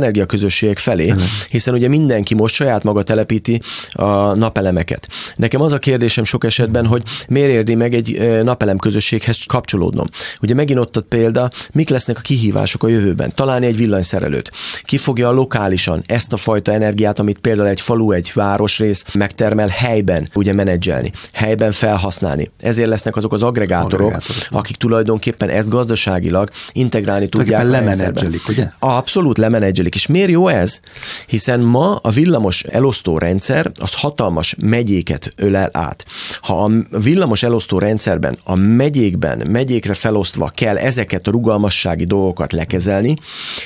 energiaközösségek 0.46 0.78
felé, 0.78 1.14
hiszen 1.50 1.74
ugye 1.74 1.88
mindenki 1.88 2.36
most 2.36 2.56
saját 2.56 2.84
maga 2.84 3.04
telepíti 3.04 3.62
a 3.92 4.36
napelemeket. 4.36 5.08
Nekem 5.36 5.62
az 5.62 5.72
a 5.72 5.80
kérdésem 5.80 6.24
sok 6.24 6.44
esetben, 6.44 6.86
hogy 6.86 7.04
miért 7.28 7.50
érdi 7.50 7.76
meg 7.76 7.94
egy 7.94 8.42
napelem 8.44 8.78
közösséghez 8.78 9.38
kapcsolódnom. 9.48 10.06
Ugye 10.42 10.54
megint 10.54 10.80
ott 10.80 10.98
a 10.98 11.02
példa, 11.02 11.50
mik 11.72 11.90
lesznek 11.90 12.18
a 12.18 12.22
kihívások 12.22 12.84
a 12.84 12.88
jövőben. 12.88 13.32
Találni 13.36 13.66
egy 13.66 13.78
villanyszerelőt. 13.78 14.52
Ki 14.84 14.98
fogja 14.98 15.32
lokálisan 15.32 16.04
ezt 16.06 16.34
a 16.34 16.38
fajta 16.38 16.72
energiát, 16.72 17.20
amit 17.20 17.38
például 17.38 17.68
egy 17.68 17.82
falu, 17.82 18.12
egy 18.12 18.32
városrész 18.34 19.04
megtermel 19.14 19.68
helyben, 19.68 20.30
ugye 20.34 20.54
menedzselni, 20.54 21.12
helyben 21.34 21.72
felhasználni. 21.72 22.52
Ezért 22.60 22.88
lesznek 22.88 23.16
azok 23.16 23.34
az 23.34 23.44
agregátorok, 23.44 24.08
agregátorok 24.08 24.48
akik 24.50 24.76
tulajdonképpen 24.76 25.50
ezt 25.50 25.70
gazdaságilag 25.70 26.50
integrálni 26.72 27.28
tudják. 27.28 27.64
Lemenedzselik, 27.64 28.48
ugye? 28.48 28.68
Abszolút 28.80 29.38
lemenedzselik. 29.38 29.96
És 29.96 30.08
miért 30.08 30.30
jó 30.36 30.48
ez? 30.48 30.80
Hiszen 31.28 31.60
ma 31.60 31.96
a 31.96 32.10
villamos 32.10 32.64
elosztó 32.64 33.18
rendszer 33.18 33.72
az 33.80 33.94
hatalmas 33.94 34.56
megyéket 34.60 35.34
ölel 35.36 35.70
át. 35.74 36.06
Ha 36.42 36.64
a 36.64 36.70
villamos 37.00 37.44
elosztó 37.44 37.80
rendszerben 37.80 38.38
a 38.44 38.56
megyékben, 38.56 39.48
megyékre 39.48 39.94
felosztva 39.94 40.52
kell 40.56 40.78
ezeket 40.78 41.28
a 41.28 41.32
rugalmassági 41.32 42.06
dolgokat 42.06 42.52
lekezelni, 42.52 43.16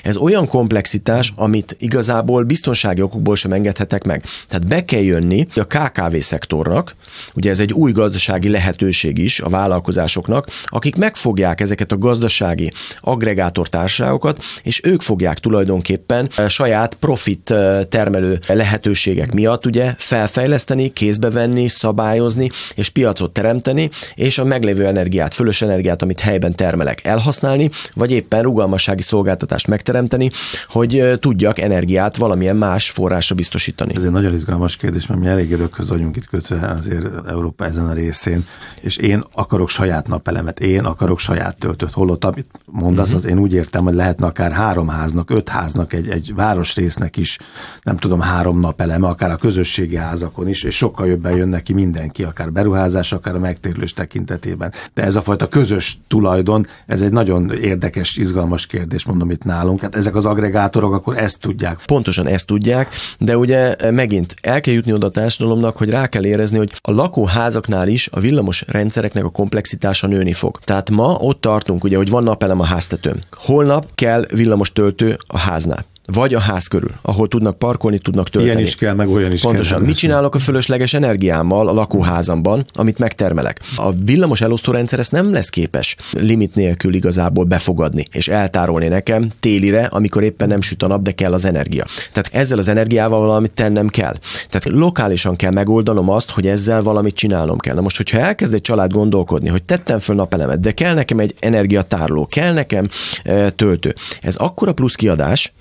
ez 0.03 0.17
olyan 0.17 0.47
komplexitás, 0.47 1.33
amit 1.35 1.75
igazából 1.79 2.43
biztonsági 2.43 3.01
okokból 3.01 3.35
sem 3.35 3.51
engedhetek 3.51 4.03
meg. 4.03 4.23
Tehát 4.47 4.67
be 4.67 4.85
kell 4.85 5.01
jönni 5.01 5.47
a 5.55 5.67
KKV 5.67 6.15
szektornak, 6.19 6.95
ugye 7.35 7.49
ez 7.49 7.59
egy 7.59 7.73
új 7.73 7.91
gazdasági 7.91 8.49
lehetőség 8.49 9.17
is 9.17 9.39
a 9.39 9.49
vállalkozásoknak, 9.49 10.47
akik 10.65 10.95
megfogják 10.95 11.61
ezeket 11.61 11.91
a 11.91 11.97
gazdasági 11.97 12.71
agregátortársaságokat, 13.01 14.43
és 14.63 14.81
ők 14.83 15.01
fogják 15.01 15.39
tulajdonképpen 15.39 16.29
saját 16.59 16.95
profit 16.95 17.53
termelő 17.89 18.39
lehetőségek 18.47 19.33
miatt 19.33 19.65
ugye 19.65 19.93
felfejleszteni, 19.97 20.93
kézbe 20.93 21.29
venni, 21.29 21.67
szabályozni, 21.67 22.49
és 22.75 22.89
piacot 22.89 23.31
teremteni, 23.31 23.89
és 24.15 24.37
a 24.37 24.43
meglévő 24.43 24.85
energiát, 24.85 25.33
fölös 25.33 25.61
energiát, 25.61 26.01
amit 26.01 26.19
helyben 26.19 26.55
termelek, 26.55 27.05
elhasználni, 27.05 27.69
vagy 27.93 28.11
éppen 28.11 28.41
rugalmassági 28.41 29.01
szolgáltatást 29.01 29.67
megteremteni, 29.67 30.31
hogy 30.67 31.13
tudjak 31.19 31.59
energiát 31.59 32.17
valamilyen 32.17 32.55
más 32.55 32.89
forrásra 32.89 33.35
biztosítani. 33.35 33.95
Ez 33.95 34.03
egy 34.03 34.11
nagyon 34.11 34.33
izgalmas 34.33 34.77
kérdés, 34.77 35.07
mert 35.07 35.19
mi 35.19 35.27
elég 35.27 35.51
örökhöz 35.51 35.89
vagyunk 35.89 36.15
itt 36.15 36.27
kötve 36.27 36.67
azért 36.67 37.27
Európa 37.27 37.65
ezen 37.65 37.87
a 37.87 37.93
részén, 37.93 38.45
és 38.81 38.97
én 38.97 39.23
akarok 39.33 39.69
saját 39.69 40.07
napelemet, 40.07 40.59
én 40.59 40.85
akarok 40.85 41.19
saját 41.19 41.57
töltőt. 41.57 41.91
Holott, 41.91 42.25
amit 42.25 42.47
mondasz, 42.65 43.07
uh-huh. 43.07 43.23
az 43.23 43.31
én 43.31 43.39
úgy 43.39 43.53
értem, 43.53 43.83
hogy 43.83 43.93
lehetne 43.93 44.25
akár 44.25 44.51
három 44.51 44.87
háznak, 44.87 45.29
öt 45.29 45.49
háznak, 45.49 45.93
egy, 45.93 46.09
egy 46.09 46.33
városrésznek 46.49 47.17
is, 47.17 47.37
nem 47.81 47.97
tudom, 47.97 48.19
három 48.19 48.59
napeleme, 48.59 49.07
akár 49.07 49.31
a 49.31 49.35
közösségi 49.35 49.95
házakon 49.95 50.47
is, 50.47 50.63
és 50.63 50.75
sokkal 50.75 51.07
jobban 51.07 51.35
jön 51.35 51.47
neki 51.47 51.73
mindenki, 51.73 52.23
akár 52.23 52.51
beruházás, 52.51 53.11
akár 53.11 53.35
a 53.35 53.39
megtérülés 53.39 53.93
tekintetében. 53.93 54.73
De 54.93 55.03
ez 55.03 55.15
a 55.15 55.21
fajta 55.21 55.47
közös 55.47 55.97
tulajdon, 56.07 56.67
ez 56.85 57.01
egy 57.01 57.11
nagyon 57.11 57.51
érdekes, 57.51 58.17
izgalmas 58.17 58.65
kérdés, 58.65 59.05
mondom 59.05 59.29
itt 59.29 59.43
nálunk. 59.43 59.81
Hát 59.81 59.95
ezek 59.95 60.15
az 60.15 60.25
agregátorok 60.25 60.93
akkor 60.93 61.17
ezt 61.17 61.39
tudják. 61.39 61.81
Pontosan 61.85 62.27
ezt 62.27 62.47
tudják, 62.47 62.93
de 63.19 63.37
ugye 63.37 63.75
megint 63.91 64.35
el 64.41 64.61
kell 64.61 64.73
jutni 64.73 64.93
oda 64.93 65.07
a 65.07 65.09
társadalomnak, 65.09 65.77
hogy 65.77 65.89
rá 65.89 66.07
kell 66.07 66.25
érezni, 66.25 66.57
hogy 66.57 66.71
a 66.81 66.91
lakóházaknál 66.91 67.87
is 67.87 68.09
a 68.11 68.19
villamos 68.19 68.63
rendszereknek 68.67 69.23
a 69.23 69.29
komplexitása 69.29 70.07
nőni 70.07 70.33
fog. 70.33 70.59
Tehát 70.59 70.89
ma 70.89 71.13
ott 71.13 71.41
tartunk, 71.41 71.83
ugye, 71.83 71.97
hogy 71.97 72.09
van 72.09 72.23
napelem 72.23 72.59
a 72.59 72.65
háztetőn. 72.65 73.23
Holnap 73.31 73.85
kell 73.95 74.25
villamos 74.33 74.71
töltő 74.71 75.17
a 75.27 75.37
háznál 75.37 75.88
vagy 76.13 76.33
a 76.33 76.39
ház 76.39 76.67
körül, 76.67 76.91
ahol 77.01 77.27
tudnak 77.27 77.57
parkolni, 77.57 77.97
tudnak 77.97 78.29
tölteni. 78.29 78.53
Ilyen 78.53 78.67
is 78.67 78.75
kell, 78.75 78.93
meg 78.93 79.09
olyan 79.09 79.31
is 79.31 79.41
Pontosan. 79.41 79.77
kell. 79.77 79.87
Mit 79.87 79.97
csinálok 79.97 80.35
a 80.35 80.39
fölösleges 80.39 80.93
energiámmal 80.93 81.67
a 81.67 81.73
lakóházamban, 81.73 82.65
amit 82.73 82.97
megtermelek? 82.99 83.59
A 83.75 83.91
villamos 83.91 84.41
elosztórendszer 84.41 84.99
ezt 84.99 85.11
nem 85.11 85.31
lesz 85.33 85.49
képes 85.49 85.95
limit 86.11 86.55
nélkül 86.55 86.93
igazából 86.93 87.43
befogadni 87.43 88.05
és 88.11 88.27
eltárolni 88.27 88.87
nekem 88.87 89.27
télire, 89.39 89.85
amikor 89.85 90.23
éppen 90.23 90.47
nem 90.47 90.61
süt 90.61 90.83
a 90.83 90.87
nap, 90.87 91.01
de 91.01 91.11
kell 91.11 91.33
az 91.33 91.45
energia. 91.45 91.85
Tehát 92.11 92.29
ezzel 92.33 92.57
az 92.57 92.67
energiával 92.67 93.19
valamit 93.19 93.51
tennem 93.51 93.87
kell. 93.87 94.15
Tehát 94.49 94.79
lokálisan 94.79 95.35
kell 95.35 95.51
megoldanom 95.51 96.09
azt, 96.09 96.31
hogy 96.31 96.47
ezzel 96.47 96.83
valamit 96.83 97.15
csinálnom 97.15 97.57
kell. 97.57 97.75
Na 97.75 97.81
most, 97.81 97.97
hogyha 97.97 98.19
elkezd 98.19 98.53
egy 98.53 98.61
család 98.61 98.91
gondolkodni, 98.91 99.49
hogy 99.49 99.63
tettem 99.63 99.99
föl 99.99 100.15
napelemet, 100.15 100.59
de 100.59 100.71
kell 100.71 100.93
nekem 100.93 101.19
egy 101.19 101.35
energiatároló, 101.39 102.25
kell 102.25 102.53
nekem 102.53 102.87
e, 103.23 103.49
töltő. 103.49 103.95
Ez 104.21 104.35
akkora 104.35 104.73
plusz 104.73 104.95
kiadás, 104.95 105.53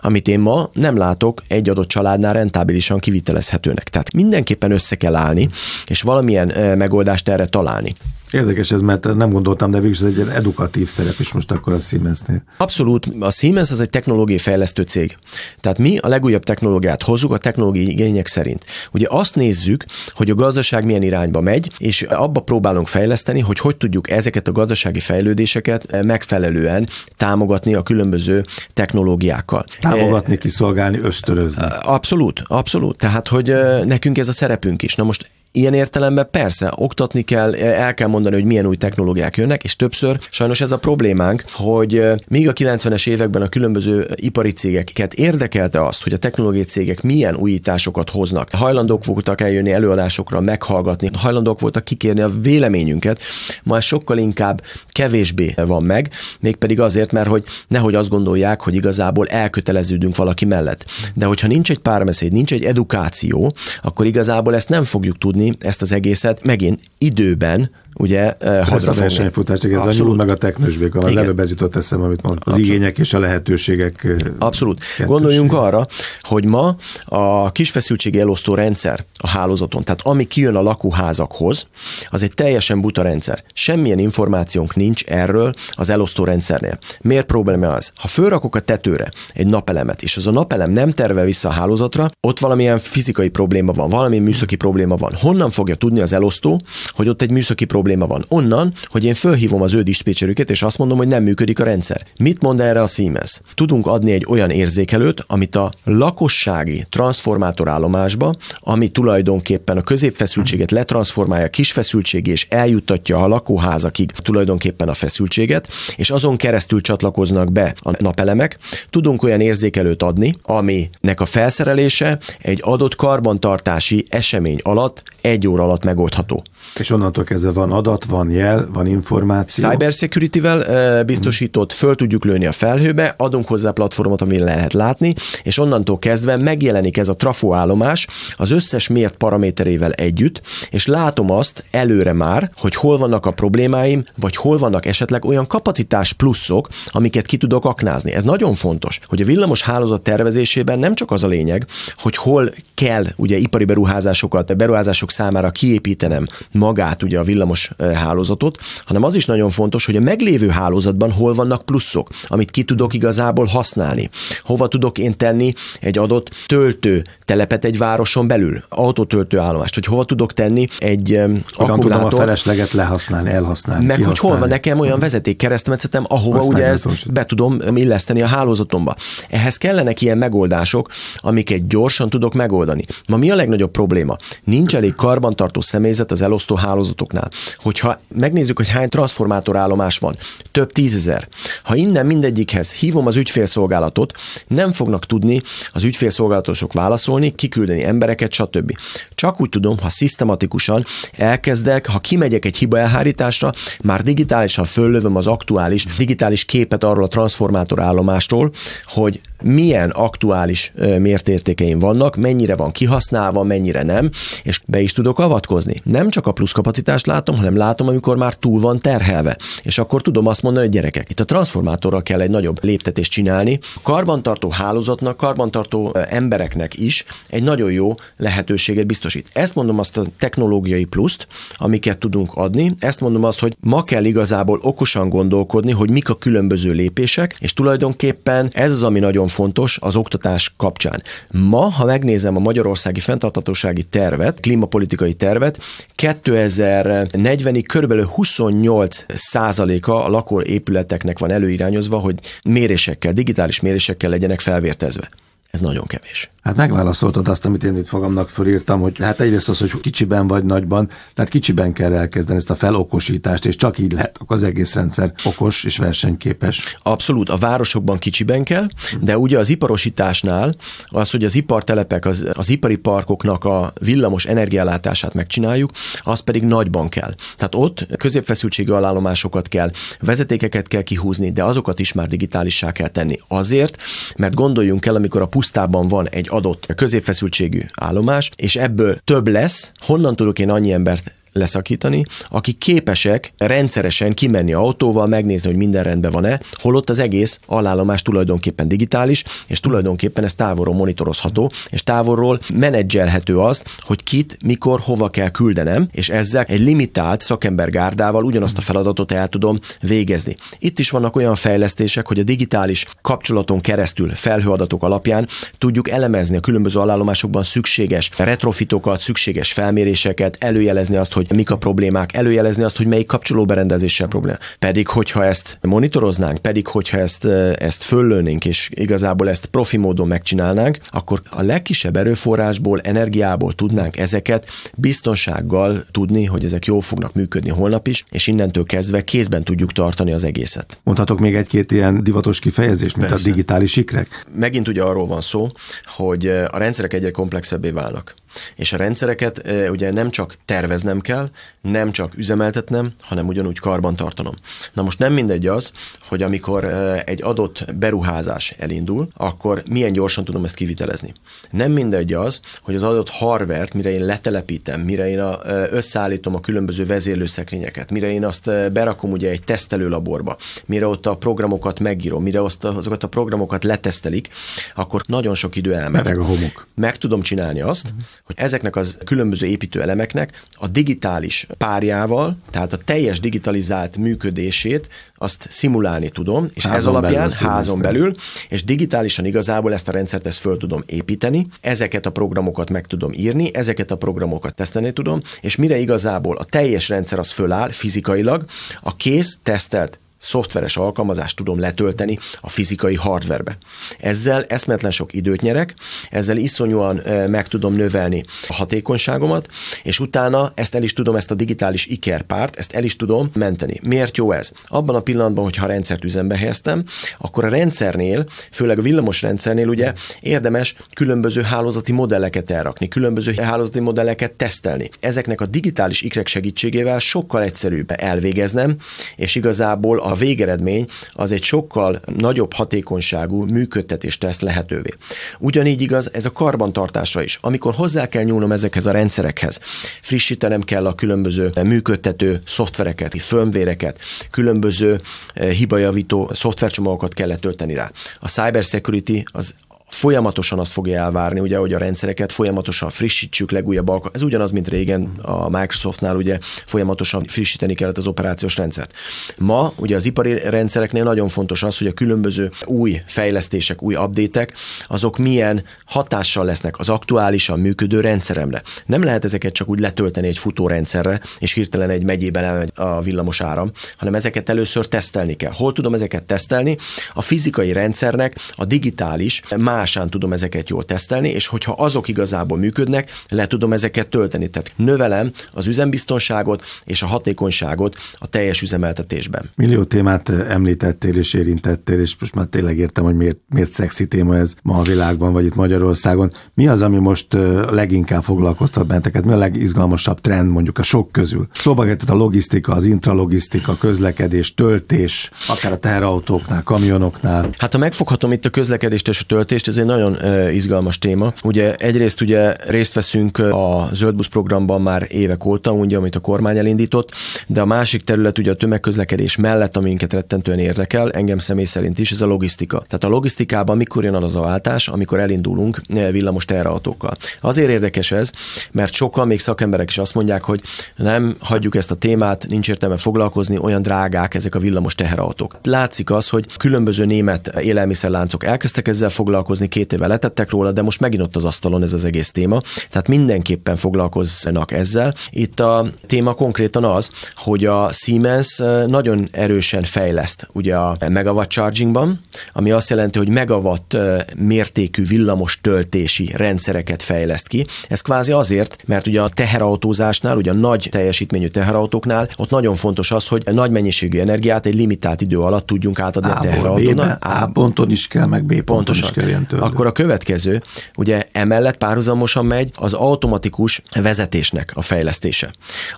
amit 0.00 0.28
én 0.28 0.40
ma 0.40 0.70
nem 0.72 0.96
látok 0.96 1.42
egy 1.48 1.68
adott 1.68 1.88
családnál 1.88 2.32
rentábilisan 2.32 2.98
kivitelezhetőnek. 2.98 3.88
Tehát 3.88 4.12
mindenképpen 4.12 4.70
össze 4.70 4.96
kell 4.96 5.14
állni, 5.14 5.48
és 5.86 6.02
valamilyen 6.02 6.76
megoldást 6.78 7.28
erre 7.28 7.46
találni. 7.46 7.94
Érdekes 8.30 8.70
ez, 8.70 8.80
mert 8.80 9.14
nem 9.14 9.30
gondoltam, 9.30 9.70
de 9.70 9.80
végül 9.80 9.96
ez 9.96 10.02
egy 10.02 10.28
edukatív 10.28 10.88
szerep 10.88 11.20
is 11.20 11.32
most 11.32 11.50
akkor 11.50 11.72
a 11.72 11.80
Siemensnél. 11.80 12.42
Abszolút. 12.56 13.08
A 13.20 13.30
Siemens 13.30 13.70
az 13.70 13.80
egy 13.80 13.90
technológiai 13.90 14.38
fejlesztő 14.38 14.82
cég. 14.82 15.16
Tehát 15.60 15.78
mi 15.78 15.98
a 15.98 16.08
legújabb 16.08 16.42
technológiát 16.42 17.02
hozzuk 17.02 17.32
a 17.32 17.38
technológiai 17.38 17.90
igények 17.90 18.26
szerint. 18.26 18.64
Ugye 18.92 19.06
azt 19.10 19.34
nézzük, 19.34 19.84
hogy 20.10 20.30
a 20.30 20.34
gazdaság 20.34 20.84
milyen 20.84 21.02
irányba 21.02 21.40
megy, 21.40 21.70
és 21.78 22.02
abba 22.02 22.40
próbálunk 22.40 22.86
fejleszteni, 22.86 23.40
hogy 23.40 23.58
hogy 23.58 23.76
tudjuk 23.76 24.10
ezeket 24.10 24.48
a 24.48 24.52
gazdasági 24.52 25.00
fejlődéseket 25.00 26.02
megfelelően 26.02 26.88
támogatni 27.16 27.74
a 27.74 27.82
különböző 27.82 28.44
technológiákkal. 28.72 29.64
Támogatni, 29.80 30.38
kiszolgálni, 30.38 30.98
ösztörözni. 30.98 31.64
Abszolút, 31.80 32.42
abszolút. 32.46 32.96
Tehát, 32.96 33.28
hogy 33.28 33.54
nekünk 33.84 34.18
ez 34.18 34.28
a 34.28 34.32
szerepünk 34.32 34.82
is. 34.82 34.94
Na 34.94 35.04
most 35.04 35.28
Ilyen 35.56 35.74
értelemben 35.74 36.28
persze, 36.30 36.72
oktatni 36.74 37.22
kell, 37.22 37.54
el 37.54 37.94
kell 37.94 38.08
mondani, 38.08 38.34
hogy 38.34 38.44
milyen 38.44 38.66
új 38.66 38.76
technológiák 38.76 39.36
jönnek, 39.36 39.64
és 39.64 39.76
többször 39.76 40.18
sajnos 40.30 40.60
ez 40.60 40.72
a 40.72 40.76
problémánk, 40.76 41.44
hogy 41.52 42.02
még 42.28 42.48
a 42.48 42.52
90-es 42.52 43.08
években 43.08 43.42
a 43.42 43.48
különböző 43.48 44.06
ipari 44.14 44.50
cégeket 44.50 45.14
érdekelte 45.14 45.86
azt, 45.86 46.02
hogy 46.02 46.12
a 46.12 46.16
technológiai 46.16 46.64
cégek 46.64 47.02
milyen 47.02 47.36
újításokat 47.36 48.10
hoznak. 48.10 48.48
Hajlandók 48.50 49.04
voltak 49.04 49.40
eljönni 49.40 49.72
előadásokra, 49.72 50.40
meghallgatni, 50.40 51.10
hajlandók 51.12 51.60
voltak 51.60 51.84
kikérni 51.84 52.20
a 52.20 52.30
véleményünket, 52.40 53.20
ma 53.62 53.76
ez 53.76 53.84
sokkal 53.84 54.18
inkább 54.18 54.62
kevésbé 54.88 55.54
van 55.66 55.82
meg, 55.82 56.10
mégpedig 56.40 56.80
azért, 56.80 57.12
mert 57.12 57.28
hogy 57.28 57.44
nehogy 57.68 57.94
azt 57.94 58.08
gondolják, 58.08 58.62
hogy 58.62 58.74
igazából 58.74 59.26
elköteleződünk 59.26 60.16
valaki 60.16 60.44
mellett. 60.44 60.84
De 61.14 61.26
hogyha 61.26 61.46
nincs 61.46 61.70
egy 61.70 61.78
párbeszéd, 61.78 62.32
nincs 62.32 62.52
egy 62.52 62.64
edukáció, 62.64 63.54
akkor 63.82 64.06
igazából 64.06 64.54
ezt 64.54 64.68
nem 64.68 64.84
fogjuk 64.84 65.18
tudni 65.18 65.44
ezt 65.58 65.82
az 65.82 65.92
egészet 65.92 66.44
megint 66.44 66.80
időben 66.98 67.70
ugye 67.98 68.32
Ez 68.36 68.84
a 68.84 68.92
versenyfutás, 68.92 69.58
ez 69.60 69.86
a 69.86 69.92
nyúl 69.92 70.14
meg 70.14 70.28
a 70.28 70.34
teknősbék, 70.34 70.94
az 70.94 71.16
előbb 71.16 71.40
ez 71.40 71.50
jutott 71.50 71.76
eszem, 71.76 72.02
amit 72.02 72.22
mondtam. 72.22 72.42
Az 72.44 72.52
Abszolút. 72.52 72.66
igények 72.68 72.98
és 72.98 73.12
a 73.12 73.18
lehetőségek. 73.18 74.06
Abszolút. 74.38 74.78
Kettőség. 74.78 75.06
Gondoljunk 75.06 75.52
arra, 75.52 75.86
hogy 76.20 76.44
ma 76.44 76.76
a 77.04 77.52
kisfeszültségi 77.52 78.20
elosztó 78.20 78.54
rendszer 78.54 79.04
a 79.18 79.28
hálózaton, 79.28 79.84
tehát 79.84 80.00
ami 80.02 80.24
kijön 80.24 80.54
a 80.54 80.62
lakóházakhoz, 80.62 81.66
az 82.10 82.22
egy 82.22 82.34
teljesen 82.34 82.80
buta 82.80 83.02
rendszer. 83.02 83.42
Semmilyen 83.52 83.98
információnk 83.98 84.74
nincs 84.74 85.04
erről 85.04 85.52
az 85.70 85.88
elosztó 85.88 86.24
rendszernél. 86.24 86.78
Miért 87.00 87.26
probléma 87.26 87.72
az? 87.72 87.92
Ha 87.94 88.08
fölrakok 88.08 88.56
a 88.56 88.60
tetőre 88.60 89.10
egy 89.34 89.46
napelemet, 89.46 90.02
és 90.02 90.16
az 90.16 90.26
a 90.26 90.30
napelem 90.30 90.70
nem 90.70 90.90
terve 90.90 91.24
vissza 91.24 91.48
a 91.48 91.52
hálózatra, 91.52 92.10
ott 92.20 92.38
valamilyen 92.38 92.78
fizikai 92.78 93.28
probléma 93.28 93.72
van, 93.72 93.88
valami 93.88 94.18
műszaki 94.18 94.56
probléma 94.56 94.96
van. 94.96 95.14
Honnan 95.14 95.50
fogja 95.50 95.74
tudni 95.74 96.00
az 96.00 96.12
elosztó, 96.12 96.60
hogy 96.90 97.08
ott 97.08 97.22
egy 97.22 97.30
műszaki 97.30 97.64
probléma 97.64 97.84
probléma 97.86 98.06
van? 98.06 98.24
Onnan, 98.28 98.72
hogy 98.84 99.04
én 99.04 99.14
fölhívom 99.14 99.62
az 99.62 99.74
ő 99.74 99.82
dispécserüket, 99.82 100.50
és 100.50 100.62
azt 100.62 100.78
mondom, 100.78 100.98
hogy 100.98 101.08
nem 101.08 101.22
működik 101.22 101.60
a 101.60 101.64
rendszer. 101.64 102.06
Mit 102.18 102.42
mond 102.42 102.60
erre 102.60 102.82
a 102.82 102.86
Siemens? 102.86 103.40
Tudunk 103.54 103.86
adni 103.86 104.12
egy 104.12 104.26
olyan 104.28 104.50
érzékelőt, 104.50 105.24
amit 105.26 105.56
a 105.56 105.72
lakossági 105.84 106.86
transformátorállomásba, 106.90 108.34
ami 108.60 108.88
tulajdonképpen 108.88 109.76
a 109.76 109.82
középfeszültséget 109.82 110.70
letransformálja 110.70 111.48
kis 111.48 111.72
feszültségé, 111.72 112.30
és 112.30 112.46
eljuttatja 112.50 113.22
a 113.22 113.28
lakóházakig 113.28 114.10
tulajdonképpen 114.10 114.88
a 114.88 114.94
feszültséget, 114.94 115.68
és 115.96 116.10
azon 116.10 116.36
keresztül 116.36 116.80
csatlakoznak 116.80 117.52
be 117.52 117.74
a 117.78 118.02
napelemek. 118.02 118.58
Tudunk 118.90 119.22
olyan 119.22 119.40
érzékelőt 119.40 120.02
adni, 120.02 120.36
aminek 120.42 121.20
a 121.20 121.26
felszerelése 121.26 122.18
egy 122.38 122.60
adott 122.62 122.94
karbantartási 122.96 124.06
esemény 124.08 124.58
alatt 124.62 125.02
egy 125.20 125.48
óra 125.48 125.62
alatt 125.62 125.84
megoldható. 125.84 126.44
És 126.78 126.90
onnantól 126.90 127.24
kezdve 127.24 127.50
van 127.50 127.72
adat, 127.72 128.04
van 128.04 128.30
jel, 128.30 128.68
van 128.72 128.86
információ. 128.86 129.70
Cybersecurity-vel 129.70 131.04
biztosított, 131.04 131.72
föl 131.72 131.94
tudjuk 131.94 132.24
lőni 132.24 132.46
a 132.46 132.52
felhőbe, 132.52 133.14
adunk 133.16 133.48
hozzá 133.48 133.70
platformot, 133.70 134.22
amin 134.22 134.44
lehet 134.44 134.72
látni, 134.72 135.14
és 135.42 135.58
onnantól 135.58 135.98
kezdve 135.98 136.36
megjelenik 136.36 136.96
ez 136.96 137.08
a 137.08 137.16
trafóállomás 137.16 138.06
az 138.36 138.50
összes 138.50 138.88
mért 138.88 139.14
paraméterével 139.14 139.92
együtt, 139.92 140.40
és 140.70 140.86
látom 140.86 141.30
azt 141.30 141.64
előre 141.70 142.12
már, 142.12 142.50
hogy 142.56 142.74
hol 142.74 142.98
vannak 142.98 143.26
a 143.26 143.30
problémáim, 143.30 144.04
vagy 144.20 144.36
hol 144.36 144.58
vannak 144.58 144.86
esetleg 144.86 145.24
olyan 145.24 145.46
kapacitás 145.46 146.12
pluszok, 146.12 146.68
amiket 146.86 147.26
ki 147.26 147.36
tudok 147.36 147.64
aknázni. 147.64 148.12
Ez 148.12 148.22
nagyon 148.22 148.54
fontos, 148.54 149.00
hogy 149.06 149.20
a 149.20 149.24
villamos 149.24 149.62
hálózat 149.62 150.02
tervezésében 150.02 150.78
nem 150.78 150.94
csak 150.94 151.10
az 151.10 151.24
a 151.24 151.28
lényeg, 151.28 151.66
hogy 151.98 152.16
hol 152.16 152.50
kell 152.74 153.04
ugye 153.16 153.36
ipari 153.36 153.64
beruházásokat, 153.64 154.56
beruházások 154.56 155.10
számára 155.10 155.50
kiépítenem 155.50 156.26
magát, 156.66 157.02
ugye 157.02 157.18
a 157.18 157.22
villamos 157.22 157.70
hálózatot, 157.94 158.58
hanem 158.84 159.02
az 159.02 159.14
is 159.14 159.24
nagyon 159.24 159.50
fontos, 159.50 159.86
hogy 159.86 159.96
a 159.96 160.00
meglévő 160.00 160.48
hálózatban 160.48 161.12
hol 161.12 161.34
vannak 161.34 161.64
pluszok, 161.64 162.08
amit 162.26 162.50
ki 162.50 162.62
tudok 162.62 162.94
igazából 162.94 163.44
használni. 163.44 164.10
Hova 164.42 164.68
tudok 164.68 164.98
én 164.98 165.16
tenni 165.16 165.52
egy 165.80 165.98
adott 165.98 166.30
töltő 166.46 167.04
telepet 167.24 167.64
egy 167.64 167.78
városon 167.78 168.26
belül, 168.26 168.62
autótöltő 168.68 169.38
állomást, 169.38 169.74
hogy 169.74 169.84
hova 169.84 170.04
tudok 170.04 170.32
tenni 170.32 170.66
egy 170.78 171.20
Hogyan 171.52 171.80
tudom 171.80 172.04
a 172.04 172.10
felesleget 172.10 172.72
lehasználni, 172.72 173.30
elhasználni, 173.30 173.86
Meg 173.86 174.04
hogy 174.04 174.18
hol 174.18 174.38
van 174.38 174.48
nekem 174.48 174.80
olyan 174.80 174.98
vezeték 174.98 175.36
keresztmetszetem, 175.36 176.04
ahova 176.08 176.38
Azt 176.38 176.48
ugye 176.48 176.64
ezt 176.64 177.12
be 177.12 177.24
tudom 177.24 177.58
illeszteni 177.74 178.22
a 178.22 178.26
hálózatomba. 178.26 178.94
Ehhez 179.30 179.56
kellenek 179.56 180.00
ilyen 180.00 180.18
megoldások, 180.18 180.90
amiket 181.16 181.66
gyorsan 181.66 182.10
tudok 182.10 182.34
megoldani. 182.34 182.84
Ma 183.08 183.16
mi 183.16 183.30
a 183.30 183.34
legnagyobb 183.34 183.70
probléma? 183.70 184.16
Nincs 184.44 184.74
elég 184.74 184.94
karbantartó 184.94 185.60
személyzet 185.60 186.10
az 186.10 186.22
elosztó 186.22 186.55
hálózatoknál. 186.56 187.30
Hogyha 187.56 188.00
megnézzük, 188.08 188.56
hogy 188.56 188.68
hány 188.68 188.88
transformátorállomás 188.88 189.98
van, 189.98 190.16
több 190.50 190.72
tízezer. 190.72 191.28
Ha 191.62 191.74
innen 191.74 192.06
mindegyikhez 192.06 192.72
hívom 192.72 193.06
az 193.06 193.16
ügyfélszolgálatot, 193.16 194.12
nem 194.48 194.72
fognak 194.72 195.06
tudni 195.06 195.42
az 195.72 195.84
ügyfélszolgálatosok 195.84 196.72
válaszolni, 196.72 197.34
kiküldeni 197.34 197.84
embereket, 197.84 198.32
stb. 198.32 198.72
Csak 199.14 199.40
úgy 199.40 199.48
tudom, 199.48 199.78
ha 199.78 199.90
szisztematikusan 199.90 200.84
elkezdek, 201.12 201.86
ha 201.86 201.98
kimegyek 201.98 202.44
egy 202.44 202.56
hiba 202.56 202.78
elhárításra, 202.78 203.52
már 203.82 204.02
digitálisan 204.02 204.64
föllövöm 204.64 205.16
az 205.16 205.26
aktuális 205.26 205.86
digitális 205.96 206.44
képet 206.44 206.84
arról 206.84 207.04
a 207.04 207.08
transformátor 207.08 207.80
állomástól, 207.80 208.52
hogy 208.84 209.20
milyen 209.42 209.90
aktuális 209.90 210.72
mértértékeim 210.98 211.78
vannak, 211.78 212.16
mennyire 212.16 212.56
van 212.56 212.70
kihasználva, 212.70 213.42
mennyire 213.42 213.82
nem, 213.82 214.10
és 214.42 214.60
be 214.66 214.80
is 214.80 214.92
tudok 214.92 215.18
avatkozni. 215.18 215.80
Nem 215.84 216.10
csak 216.10 216.26
a 216.26 216.32
pluszkapacitást 216.32 217.06
látom, 217.06 217.36
hanem 217.36 217.56
látom, 217.56 217.88
amikor 217.88 218.16
már 218.16 218.34
túl 218.34 218.60
van 218.60 218.80
terhelve. 218.80 219.36
És 219.62 219.78
akkor 219.78 220.02
tudom 220.02 220.26
azt 220.26 220.42
mondani, 220.42 220.64
hogy 220.66 220.74
gyerekek, 220.74 221.10
itt 221.10 221.20
a 221.20 221.24
transformátorral 221.24 222.02
kell 222.02 222.20
egy 222.20 222.30
nagyobb 222.30 222.64
léptetést 222.64 223.10
csinálni. 223.10 223.58
A 223.74 223.80
karbantartó 223.82 224.50
hálózatnak, 224.50 225.16
karbantartó 225.16 225.94
embereknek 226.08 226.78
is 226.78 227.04
egy 227.28 227.42
nagyon 227.42 227.72
jó 227.72 227.94
lehetőséget 228.16 228.86
biztosít. 228.86 229.30
Ezt 229.32 229.54
mondom 229.54 229.78
azt 229.78 229.96
a 229.96 230.04
technológiai 230.18 230.84
pluszt, 230.84 231.26
amiket 231.56 231.98
tudunk 231.98 232.34
adni. 232.34 232.74
Ezt 232.78 233.00
mondom 233.00 233.24
azt, 233.24 233.38
hogy 233.38 233.56
ma 233.60 233.84
kell 233.84 234.04
igazából 234.04 234.60
okosan 234.62 235.08
gondolkodni, 235.08 235.72
hogy 235.72 235.90
mik 235.90 236.08
a 236.08 236.14
különböző 236.14 236.72
lépések, 236.72 237.36
és 237.40 237.52
tulajdonképpen 237.52 238.50
ez 238.52 238.72
az, 238.72 238.82
ami 238.82 238.98
nagyon 238.98 239.25
fontos 239.28 239.78
az 239.80 239.96
oktatás 239.96 240.54
kapcsán. 240.56 241.02
Ma, 241.30 241.70
ha 241.70 241.84
megnézem 241.84 242.36
a 242.36 242.40
magyarországi 242.40 243.00
fenntartatósági 243.00 243.82
tervet, 243.82 244.40
klímapolitikai 244.40 245.12
tervet, 245.12 245.58
2040-ig 245.96 247.64
kb. 247.66 248.02
28 248.02 249.04
százaléka 249.08 250.04
a 250.04 250.08
lakóépületeknek 250.08 251.18
van 251.18 251.30
előirányozva, 251.30 251.98
hogy 251.98 252.18
mérésekkel, 252.44 253.12
digitális 253.12 253.60
mérésekkel 253.60 254.10
legyenek 254.10 254.40
felvértezve. 254.40 255.08
Ez 255.50 255.60
nagyon 255.60 255.86
kevés. 255.86 256.30
Hát 256.46 256.56
megválaszoltad 256.56 257.28
azt, 257.28 257.44
amit 257.44 257.64
én 257.64 257.76
itt 257.76 257.92
magamnak 257.92 258.28
fölírtam, 258.28 258.80
hogy 258.80 258.98
hát 258.98 259.20
egyrészt 259.20 259.48
az, 259.48 259.58
hogy 259.58 259.80
kicsiben 259.80 260.26
vagy 260.26 260.44
nagyban, 260.44 260.88
tehát 261.14 261.30
kicsiben 261.30 261.72
kell 261.72 261.92
elkezdeni 261.92 262.38
ezt 262.38 262.50
a 262.50 262.54
felokosítást, 262.54 263.44
és 263.44 263.56
csak 263.56 263.78
így 263.78 263.92
lehet 263.92 264.18
az 264.26 264.42
egész 264.42 264.74
rendszer 264.74 265.12
okos 265.24 265.64
és 265.64 265.78
versenyképes. 265.78 266.78
Abszolút, 266.82 267.28
a 267.28 267.36
városokban 267.36 267.98
kicsiben 267.98 268.44
kell, 268.44 268.68
de 269.00 269.18
ugye 269.18 269.38
az 269.38 269.48
iparosításnál 269.48 270.54
az, 270.86 271.10
hogy 271.10 271.24
az 271.24 271.34
ipartelepek, 271.34 272.04
az, 272.04 272.28
az 272.32 272.48
ipari 272.48 272.76
parkoknak 272.76 273.44
a 273.44 273.72
villamos 273.80 274.24
energiállátását 274.24 275.14
megcsináljuk, 275.14 275.70
az 276.02 276.20
pedig 276.20 276.42
nagyban 276.42 276.88
kell. 276.88 277.14
Tehát 277.36 277.54
ott 277.54 277.86
középfeszültségű 277.96 278.72
alállomásokat 278.72 279.48
kell, 279.48 279.70
vezetékeket 280.00 280.68
kell 280.68 280.82
kihúzni, 280.82 281.32
de 281.32 281.44
azokat 281.44 281.80
is 281.80 281.92
már 281.92 282.08
digitálissá 282.08 282.72
kell 282.72 282.88
tenni. 282.88 283.20
Azért, 283.28 283.76
mert 284.16 284.34
gondoljunk 284.34 284.86
el, 284.86 284.94
amikor 284.94 285.20
a 285.20 285.26
pusztában 285.26 285.88
van 285.88 286.08
egy 286.08 286.28
adott 286.36 286.74
középfeszültségű 286.74 287.60
állomás, 287.74 288.30
és 288.36 288.56
ebből 288.56 288.98
több 289.04 289.28
lesz, 289.28 289.72
honnan 289.76 290.16
tudok 290.16 290.38
én 290.38 290.50
annyi 290.50 290.72
embert 290.72 291.12
leszakítani, 291.36 292.04
akik 292.30 292.58
képesek 292.58 293.32
rendszeresen 293.36 294.14
kimenni 294.14 294.52
autóval, 294.52 295.06
megnézni, 295.06 295.48
hogy 295.48 295.58
minden 295.58 295.82
rendben 295.82 296.12
van-e, 296.12 296.40
holott 296.52 296.90
az 296.90 296.98
egész 296.98 297.40
alállomás 297.46 298.02
tulajdonképpen 298.02 298.68
digitális, 298.68 299.24
és 299.46 299.60
tulajdonképpen 299.60 300.24
ez 300.24 300.34
távolról 300.34 300.74
monitorozható, 300.74 301.50
és 301.70 301.82
távolról 301.82 302.40
menedzselhető 302.54 303.38
azt, 303.38 303.68
hogy 303.80 304.02
kit, 304.02 304.38
mikor, 304.42 304.80
hova 304.80 305.08
kell 305.08 305.28
küldenem, 305.28 305.88
és 305.92 306.08
ezzel 306.08 306.42
egy 306.42 306.60
limitált 306.60 307.20
szakembergárdával 307.20 308.24
ugyanazt 308.24 308.58
a 308.58 308.60
feladatot 308.60 309.12
el 309.12 309.28
tudom 309.28 309.58
végezni. 309.80 310.36
Itt 310.58 310.78
is 310.78 310.90
vannak 310.90 311.16
olyan 311.16 311.34
fejlesztések, 311.34 312.06
hogy 312.06 312.18
a 312.18 312.22
digitális 312.22 312.86
kapcsolaton 313.02 313.60
keresztül 313.60 314.10
felhőadatok 314.14 314.82
alapján 314.82 315.28
tudjuk 315.58 315.90
elemezni 315.90 316.36
a 316.36 316.40
különböző 316.40 316.80
alállomásokban 316.80 317.42
szükséges 317.42 318.10
retrofitokat, 318.16 319.00
szükséges 319.00 319.52
felméréseket, 319.52 320.36
előjelezni 320.40 320.96
azt, 320.96 321.12
hogy 321.12 321.25
hogy 321.28 321.36
mik 321.36 321.50
a 321.50 321.56
problémák, 321.56 322.14
előjelezni 322.14 322.62
azt, 322.62 322.76
hogy 322.76 322.86
melyik 322.86 323.06
kapcsolóberendezéssel 323.06 324.06
probléma. 324.06 324.38
Pedig, 324.58 324.88
hogyha 324.88 325.24
ezt 325.24 325.58
monitoroznánk, 325.62 326.38
pedig, 326.38 326.66
hogyha 326.66 326.98
ezt, 326.98 327.24
ezt 327.58 327.82
föllőnénk, 327.82 328.44
és 328.44 328.70
igazából 328.72 329.28
ezt 329.28 329.46
profi 329.46 329.76
módon 329.76 330.08
megcsinálnánk, 330.08 330.78
akkor 330.90 331.20
a 331.30 331.42
legkisebb 331.42 331.96
erőforrásból, 331.96 332.80
energiából 332.80 333.52
tudnánk 333.52 333.98
ezeket 333.98 334.46
biztonsággal 334.74 335.84
tudni, 335.90 336.24
hogy 336.24 336.44
ezek 336.44 336.64
jól 336.64 336.80
fognak 336.80 337.14
működni 337.14 337.50
holnap 337.50 337.88
is, 337.88 338.04
és 338.10 338.26
innentől 338.26 338.64
kezdve 338.64 339.04
kézben 339.04 339.44
tudjuk 339.44 339.72
tartani 339.72 340.12
az 340.12 340.24
egészet. 340.24 340.78
Mondhatok 340.82 341.18
még 341.18 341.34
egy-két 341.34 341.72
ilyen 341.72 342.02
divatos 342.02 342.38
kifejezést, 342.38 342.96
mint 342.96 343.08
Persze. 343.08 343.28
a 343.28 343.32
digitális 343.32 343.76
ikrek? 343.76 344.26
Megint 344.34 344.68
ugye 344.68 344.82
arról 344.82 345.06
van 345.06 345.20
szó, 345.20 345.48
hogy 345.84 346.26
a 346.26 346.58
rendszerek 346.58 346.92
egyre 346.92 347.10
komplexebbé 347.10 347.70
válnak. 347.70 348.14
És 348.56 348.72
a 348.72 348.76
rendszereket 348.76 349.52
ugye 349.70 349.92
nem 349.92 350.10
csak 350.10 350.36
terveznem 350.44 351.00
kell, 351.00 351.30
nem 351.60 351.90
csak 351.90 352.16
üzemeltetnem, 352.16 352.92
hanem 353.00 353.26
ugyanúgy 353.26 353.58
karban 353.58 353.96
tartanom. 353.96 354.34
Na 354.72 354.82
most 354.82 354.98
nem 354.98 355.12
mindegy 355.12 355.46
az, 355.46 355.72
hogy 356.08 356.22
amikor 356.22 356.64
egy 357.04 357.22
adott 357.22 357.64
beruházás 357.78 358.54
elindul, 358.58 359.08
akkor 359.14 359.62
milyen 359.68 359.92
gyorsan 359.92 360.24
tudom 360.24 360.44
ezt 360.44 360.54
kivitelezni. 360.54 361.12
Nem 361.50 361.72
mindegy 361.72 362.12
az, 362.12 362.40
hogy 362.62 362.74
az 362.74 362.82
adott 362.82 363.10
hardware 363.10 363.68
mire 363.74 363.90
én 363.90 364.04
letelepítem, 364.04 364.80
mire 364.80 365.08
én 365.08 365.20
a, 365.20 365.38
összeállítom 365.70 366.34
a 366.34 366.40
különböző 366.40 366.86
vezérlőszekrényeket, 366.86 367.90
mire 367.90 368.10
én 368.10 368.24
azt 368.24 368.72
berakom 368.72 369.10
ugye 369.10 369.30
egy 369.30 369.42
tesztelőlaborba, 369.42 370.36
mire 370.66 370.86
ott 370.86 371.06
a 371.06 371.16
programokat 371.16 371.80
megírom, 371.80 372.22
mire 372.22 372.42
azt 372.42 372.64
azokat 372.64 373.02
a 373.02 373.08
programokat 373.08 373.64
letesztelik, 373.64 374.28
akkor 374.74 375.02
nagyon 375.06 375.34
sok 375.34 375.56
idő 375.56 375.74
elmegy. 375.74 376.04
Mereg 376.04 376.18
a 376.18 376.24
homok. 376.24 376.66
Meg 376.74 376.96
tudom 376.96 377.22
csinálni 377.22 377.60
azt, 377.60 377.84
uh-huh 377.84 378.04
hogy 378.26 378.34
ezeknek 378.38 378.76
az 378.76 378.98
különböző 379.04 379.46
építőelemeknek 379.46 380.44
a 380.54 380.68
digitális 380.68 381.46
párjával, 381.58 382.36
tehát 382.50 382.72
a 382.72 382.76
teljes 382.76 383.20
digitalizált 383.20 383.96
működését 383.96 384.88
azt 385.16 385.46
szimulálni 385.50 386.08
tudom, 386.08 386.48
és 386.54 386.66
házon 386.66 386.78
ez 386.78 386.86
alapján 386.86 387.28
belül 387.28 387.48
házon 387.48 387.80
belül, 387.80 388.14
és 388.48 388.64
digitálisan 388.64 389.24
igazából 389.24 389.72
ezt 389.72 389.88
a 389.88 389.92
rendszert 389.92 390.26
ezt 390.26 390.38
föl 390.38 390.56
tudom 390.56 390.82
építeni, 390.86 391.46
ezeket 391.60 392.06
a 392.06 392.10
programokat 392.10 392.70
meg 392.70 392.86
tudom 392.86 393.12
írni, 393.12 393.54
ezeket 393.54 393.90
a 393.90 393.96
programokat 393.96 394.54
tesztelni 394.54 394.92
tudom, 394.92 395.22
és 395.40 395.56
mire 395.56 395.78
igazából 395.78 396.36
a 396.36 396.44
teljes 396.44 396.88
rendszer 396.88 397.18
az 397.18 397.30
föláll 397.30 397.70
fizikailag, 397.70 398.44
a 398.80 398.96
kész 398.96 399.38
tesztelt 399.42 399.98
szoftveres 400.26 400.76
alkalmazást 400.76 401.36
tudom 401.36 401.60
letölteni 401.60 402.18
a 402.40 402.48
fizikai 402.48 402.94
hardverbe. 402.94 403.58
Ezzel 403.98 404.44
eszmetlen 404.44 404.90
sok 404.90 405.12
időt 405.12 405.40
nyerek, 405.40 405.74
ezzel 406.10 406.36
iszonyúan 406.36 407.00
meg 407.28 407.48
tudom 407.48 407.74
növelni 407.74 408.24
a 408.48 408.54
hatékonyságomat, 408.54 409.48
és 409.82 410.00
utána 410.00 410.52
ezt 410.54 410.74
el 410.74 410.82
is 410.82 410.92
tudom, 410.92 411.16
ezt 411.16 411.30
a 411.30 411.34
digitális 411.34 411.86
ikerpárt, 411.86 412.56
ezt 412.56 412.72
el 412.72 412.84
is 412.84 412.96
tudom 412.96 413.30
menteni. 413.34 413.80
Miért 413.82 414.16
jó 414.16 414.32
ez? 414.32 414.52
Abban 414.66 414.94
a 414.94 415.00
pillanatban, 415.00 415.44
hogyha 415.44 415.64
a 415.64 415.68
rendszert 415.68 416.04
üzembe 416.04 416.36
helyeztem, 416.36 416.84
akkor 417.18 417.44
a 417.44 417.48
rendszernél, 417.48 418.26
főleg 418.52 418.78
a 418.78 418.82
villamos 418.82 419.22
rendszernél 419.22 419.68
ugye 419.68 419.92
érdemes 420.20 420.74
különböző 420.94 421.42
hálózati 421.42 421.92
modelleket 421.92 422.50
elrakni, 422.50 422.88
különböző 422.88 423.32
hálózati 423.32 423.80
modelleket 423.80 424.32
tesztelni. 424.32 424.90
Ezeknek 425.00 425.40
a 425.40 425.46
digitális 425.46 426.02
ikrek 426.02 426.26
segítségével 426.26 426.98
sokkal 426.98 427.42
egyszerűbb 427.42 427.90
elvégeznem, 427.96 428.76
és 429.16 429.34
igazából 429.34 429.98
a 429.98 430.14
végeredmény 430.18 430.86
az 431.12 431.32
egy 431.32 431.42
sokkal 431.42 432.00
nagyobb 432.16 432.52
hatékonyságú 432.52 433.44
működtetést 433.44 434.20
tesz 434.20 434.40
lehetővé. 434.40 434.90
Ugyanígy 435.38 435.82
igaz 435.82 436.14
ez 436.14 436.24
a 436.24 436.32
karbantartásra 436.32 437.22
is. 437.22 437.38
Amikor 437.40 437.74
hozzá 437.74 438.06
kell 438.08 438.22
nyúlnom 438.22 438.52
ezekhez 438.52 438.86
a 438.86 438.90
rendszerekhez, 438.90 439.60
frissítenem 440.00 440.60
kell 440.60 440.86
a 440.86 440.94
különböző 440.94 441.52
működtető 441.62 442.40
szoftvereket, 442.44 443.14
firmvéreket, 443.22 443.98
különböző 444.30 445.00
eh, 445.34 445.50
hibajavító 445.50 446.30
szoftvercsomagokat 446.32 447.14
kell 447.14 447.28
letölteni 447.28 447.74
rá. 447.74 447.90
A 448.20 448.28
cybersecurity 448.28 449.22
az 449.32 449.54
folyamatosan 449.96 450.58
azt 450.58 450.72
fogja 450.72 450.98
elvárni, 450.98 451.40
ugye, 451.40 451.56
hogy 451.56 451.72
a 451.72 451.78
rendszereket 451.78 452.32
folyamatosan 452.32 452.90
frissítsük, 452.90 453.50
legújabb 453.50 453.88
alkalmak. 453.88 454.14
Ez 454.14 454.22
ugyanaz, 454.22 454.50
mint 454.50 454.68
régen 454.68 455.10
a 455.22 455.48
Microsoftnál, 455.48 456.16
ugye 456.16 456.38
folyamatosan 456.66 457.24
frissíteni 457.26 457.74
kellett 457.74 457.98
az 457.98 458.06
operációs 458.06 458.56
rendszert. 458.56 458.92
Ma 459.36 459.72
ugye 459.76 459.96
az 459.96 460.04
ipari 460.04 460.38
rendszereknél 460.48 461.04
nagyon 461.04 461.28
fontos 461.28 461.62
az, 461.62 461.78
hogy 461.78 461.86
a 461.86 461.92
különböző 461.92 462.50
új 462.64 463.00
fejlesztések, 463.06 463.82
új 463.82 463.94
update 463.94 464.48
azok 464.86 465.18
milyen 465.18 465.64
hatással 465.84 466.44
lesznek 466.44 466.78
az 466.78 466.88
aktuálisan 466.88 467.60
működő 467.60 468.00
rendszeremre. 468.00 468.62
Nem 468.86 469.02
lehet 469.02 469.24
ezeket 469.24 469.52
csak 469.52 469.68
úgy 469.68 469.78
letölteni 469.78 470.28
egy 470.28 470.38
futórendszerre, 470.38 471.20
és 471.38 471.52
hirtelen 471.52 471.90
egy 471.90 472.04
megyében 472.04 472.44
elmegy 472.44 472.70
a 472.74 473.00
villamos 473.02 473.40
áram, 473.40 473.70
hanem 473.96 474.14
ezeket 474.14 474.48
először 474.48 474.86
tesztelni 474.86 475.34
kell. 475.34 475.52
Hol 475.52 475.72
tudom 475.72 475.94
ezeket 475.94 476.24
tesztelni? 476.24 476.76
A 477.14 477.22
fizikai 477.22 477.72
rendszernek 477.72 478.38
a 478.56 478.64
digitális, 478.64 479.42
más 479.56 479.85
másán 479.86 480.10
tudom 480.10 480.32
ezeket 480.32 480.68
jól 480.68 480.84
tesztelni, 480.84 481.28
és 481.28 481.46
hogyha 481.46 481.72
azok 481.72 482.08
igazából 482.08 482.58
működnek, 482.58 483.10
le 483.28 483.46
tudom 483.46 483.72
ezeket 483.72 484.08
tölteni. 484.08 484.48
Tehát 484.48 484.72
növelem 484.76 485.30
az 485.52 485.66
üzembiztonságot 485.66 486.62
és 486.84 487.02
a 487.02 487.06
hatékonyságot 487.06 487.96
a 488.18 488.26
teljes 488.26 488.62
üzemeltetésben. 488.62 489.50
Millió 489.56 489.84
témát 489.84 490.28
említettél 490.28 491.16
és 491.16 491.34
érintettél, 491.34 492.00
és 492.00 492.16
most 492.20 492.34
már 492.34 492.46
tényleg 492.46 492.78
értem, 492.78 493.04
hogy 493.04 493.14
miért, 493.14 493.38
miért 493.48 493.72
szexi 493.72 494.06
téma 494.08 494.36
ez 494.36 494.54
ma 494.62 494.78
a 494.78 494.82
világban, 494.82 495.32
vagy 495.32 495.44
itt 495.44 495.54
Magyarországon. 495.54 496.32
Mi 496.54 496.68
az, 496.68 496.82
ami 496.82 496.98
most 496.98 497.32
leginkább 497.70 498.22
foglalkoztat 498.22 498.86
benteket? 498.86 499.24
Mi 499.24 499.32
a 499.32 499.36
legizgalmasabb 499.36 500.20
trend 500.20 500.50
mondjuk 500.50 500.78
a 500.78 500.82
sok 500.82 501.12
közül? 501.12 501.46
Szóba 501.52 501.86
a 502.06 502.14
logisztika, 502.14 502.72
az 502.72 502.84
intralogisztika, 502.84 503.76
közlekedés, 503.76 504.54
töltés, 504.54 505.30
akár 505.48 505.72
a 505.72 505.78
teherautóknál, 505.78 506.62
kamionoknál. 506.62 507.48
Hát 507.58 507.72
ha 507.72 507.78
megfoghatom 507.78 508.32
itt 508.32 508.44
a 508.44 508.50
közlekedést 508.50 509.08
és 509.08 509.20
a 509.20 509.24
töltést, 509.26 509.68
ez 509.68 509.75
egy 509.78 509.84
nagyon 509.84 510.16
izgalmas 510.52 510.98
téma. 510.98 511.32
Ugye 511.42 511.74
egyrészt 511.74 512.20
ugye 512.20 512.54
részt 512.66 512.94
veszünk 512.94 513.38
a 513.38 513.88
Zöldbusz 513.92 514.26
programban 514.26 514.80
már 514.80 515.06
évek 515.08 515.44
óta, 515.44 515.72
ugye, 515.72 515.96
amit 515.96 516.14
a 516.14 516.20
kormány 516.20 516.58
elindított, 516.58 517.12
de 517.46 517.60
a 517.60 517.64
másik 517.64 518.02
terület 518.02 518.38
ugye 518.38 518.50
a 518.50 518.54
tömegközlekedés 518.54 519.36
mellett, 519.36 519.76
aminket 519.76 520.12
rettentően 520.12 520.58
érdekel, 520.58 521.10
engem 521.10 521.38
személy 521.38 521.64
szerint 521.64 521.98
is, 521.98 522.10
ez 522.10 522.20
a 522.20 522.26
logisztika. 522.26 522.78
Tehát 522.86 523.04
a 523.04 523.08
logisztikában 523.08 523.76
mikor 523.76 524.04
jön 524.04 524.14
az 524.14 524.36
a 524.36 524.40
váltás, 524.40 524.88
amikor 524.88 525.20
elindulunk 525.20 525.80
villamos 526.10 526.44
teherautókkal. 526.44 527.16
Azért 527.40 527.70
érdekes 527.70 528.12
ez, 528.12 528.30
mert 528.72 528.92
sokan, 528.92 529.26
még 529.26 529.40
szakemberek 529.40 529.90
is 529.90 529.98
azt 529.98 530.14
mondják, 530.14 530.42
hogy 530.42 530.60
nem 530.96 531.36
hagyjuk 531.40 531.76
ezt 531.76 531.90
a 531.90 531.94
témát, 531.94 532.46
nincs 532.48 532.68
értelme 532.68 532.96
foglalkozni, 532.96 533.58
olyan 533.58 533.82
drágák 533.82 534.34
ezek 534.34 534.54
a 534.54 534.58
villamos 534.58 534.94
teherautók. 534.94 535.56
Látszik 535.62 536.10
az, 536.10 536.28
hogy 536.28 536.56
különböző 536.56 537.04
német 537.04 537.52
élelmiszerláncok 537.60 538.44
elkezdtek 538.44 538.88
ezzel 538.88 539.10
foglalkozni, 539.10 539.65
foglalkozni, 539.66 539.68
két 539.68 539.92
éve 539.92 540.06
letettek 540.06 540.50
róla, 540.50 540.72
de 540.72 540.82
most 540.82 541.00
megint 541.00 541.22
ott 541.22 541.36
az 541.36 541.44
asztalon 541.44 541.82
ez 541.82 541.92
az 541.92 542.04
egész 542.04 542.30
téma. 542.30 542.60
Tehát 542.90 543.08
mindenképpen 543.08 543.76
foglalkoznak 543.76 544.72
ezzel. 544.72 545.14
Itt 545.30 545.60
a 545.60 545.84
téma 546.06 546.34
konkrétan 546.34 546.84
az, 546.84 547.10
hogy 547.36 547.64
a 547.64 547.92
Siemens 547.92 548.62
nagyon 548.86 549.28
erősen 549.32 549.84
fejleszt 549.84 550.48
ugye 550.52 550.76
a 550.76 550.96
megawatt 551.08 551.48
chargingban, 551.48 552.20
ami 552.52 552.70
azt 552.70 552.90
jelenti, 552.90 553.18
hogy 553.18 553.28
megawatt 553.28 553.96
mértékű 554.36 555.06
villamos 555.06 555.58
töltési 555.62 556.32
rendszereket 556.36 557.02
fejleszt 557.02 557.48
ki. 557.48 557.66
Ez 557.88 558.00
kvázi 558.00 558.32
azért, 558.32 558.76
mert 558.86 559.06
ugye 559.06 559.20
a 559.20 559.28
teherautózásnál, 559.28 560.36
ugye 560.36 560.50
a 560.50 560.54
nagy 560.54 560.88
teljesítményű 560.90 561.46
teherautóknál 561.46 562.28
ott 562.36 562.50
nagyon 562.50 562.74
fontos 562.74 563.10
az, 563.10 563.26
hogy 563.26 563.42
nagy 563.52 563.70
mennyiségű 563.70 564.18
energiát 564.18 564.66
egy 564.66 564.74
limitált 564.74 565.20
idő 565.20 565.38
alatt 565.38 565.66
tudjunk 565.66 566.00
átadni 566.00 566.30
a, 566.30 566.36
a 566.36 566.40
teherautónak. 566.40 567.24
A 567.24 567.50
ponton 567.52 567.90
is 567.90 568.06
kell, 568.06 568.26
meg 568.26 568.44
B 568.44 568.62
ponton 568.62 568.76
Pontosan. 568.76 569.08
is 569.08 569.14
kell 569.14 569.28
tőle. 569.46 569.62
Akkor 569.62 569.86
a 569.86 569.92
következő, 569.92 570.62
ugye 570.96 571.22
emellett 571.32 571.76
párhuzamosan 571.76 572.46
megy 572.46 572.70
az 572.74 572.92
automatikus 572.92 573.82
vezetésnek 574.00 574.72
a 574.74 574.82
fejlesztése. 574.82 575.50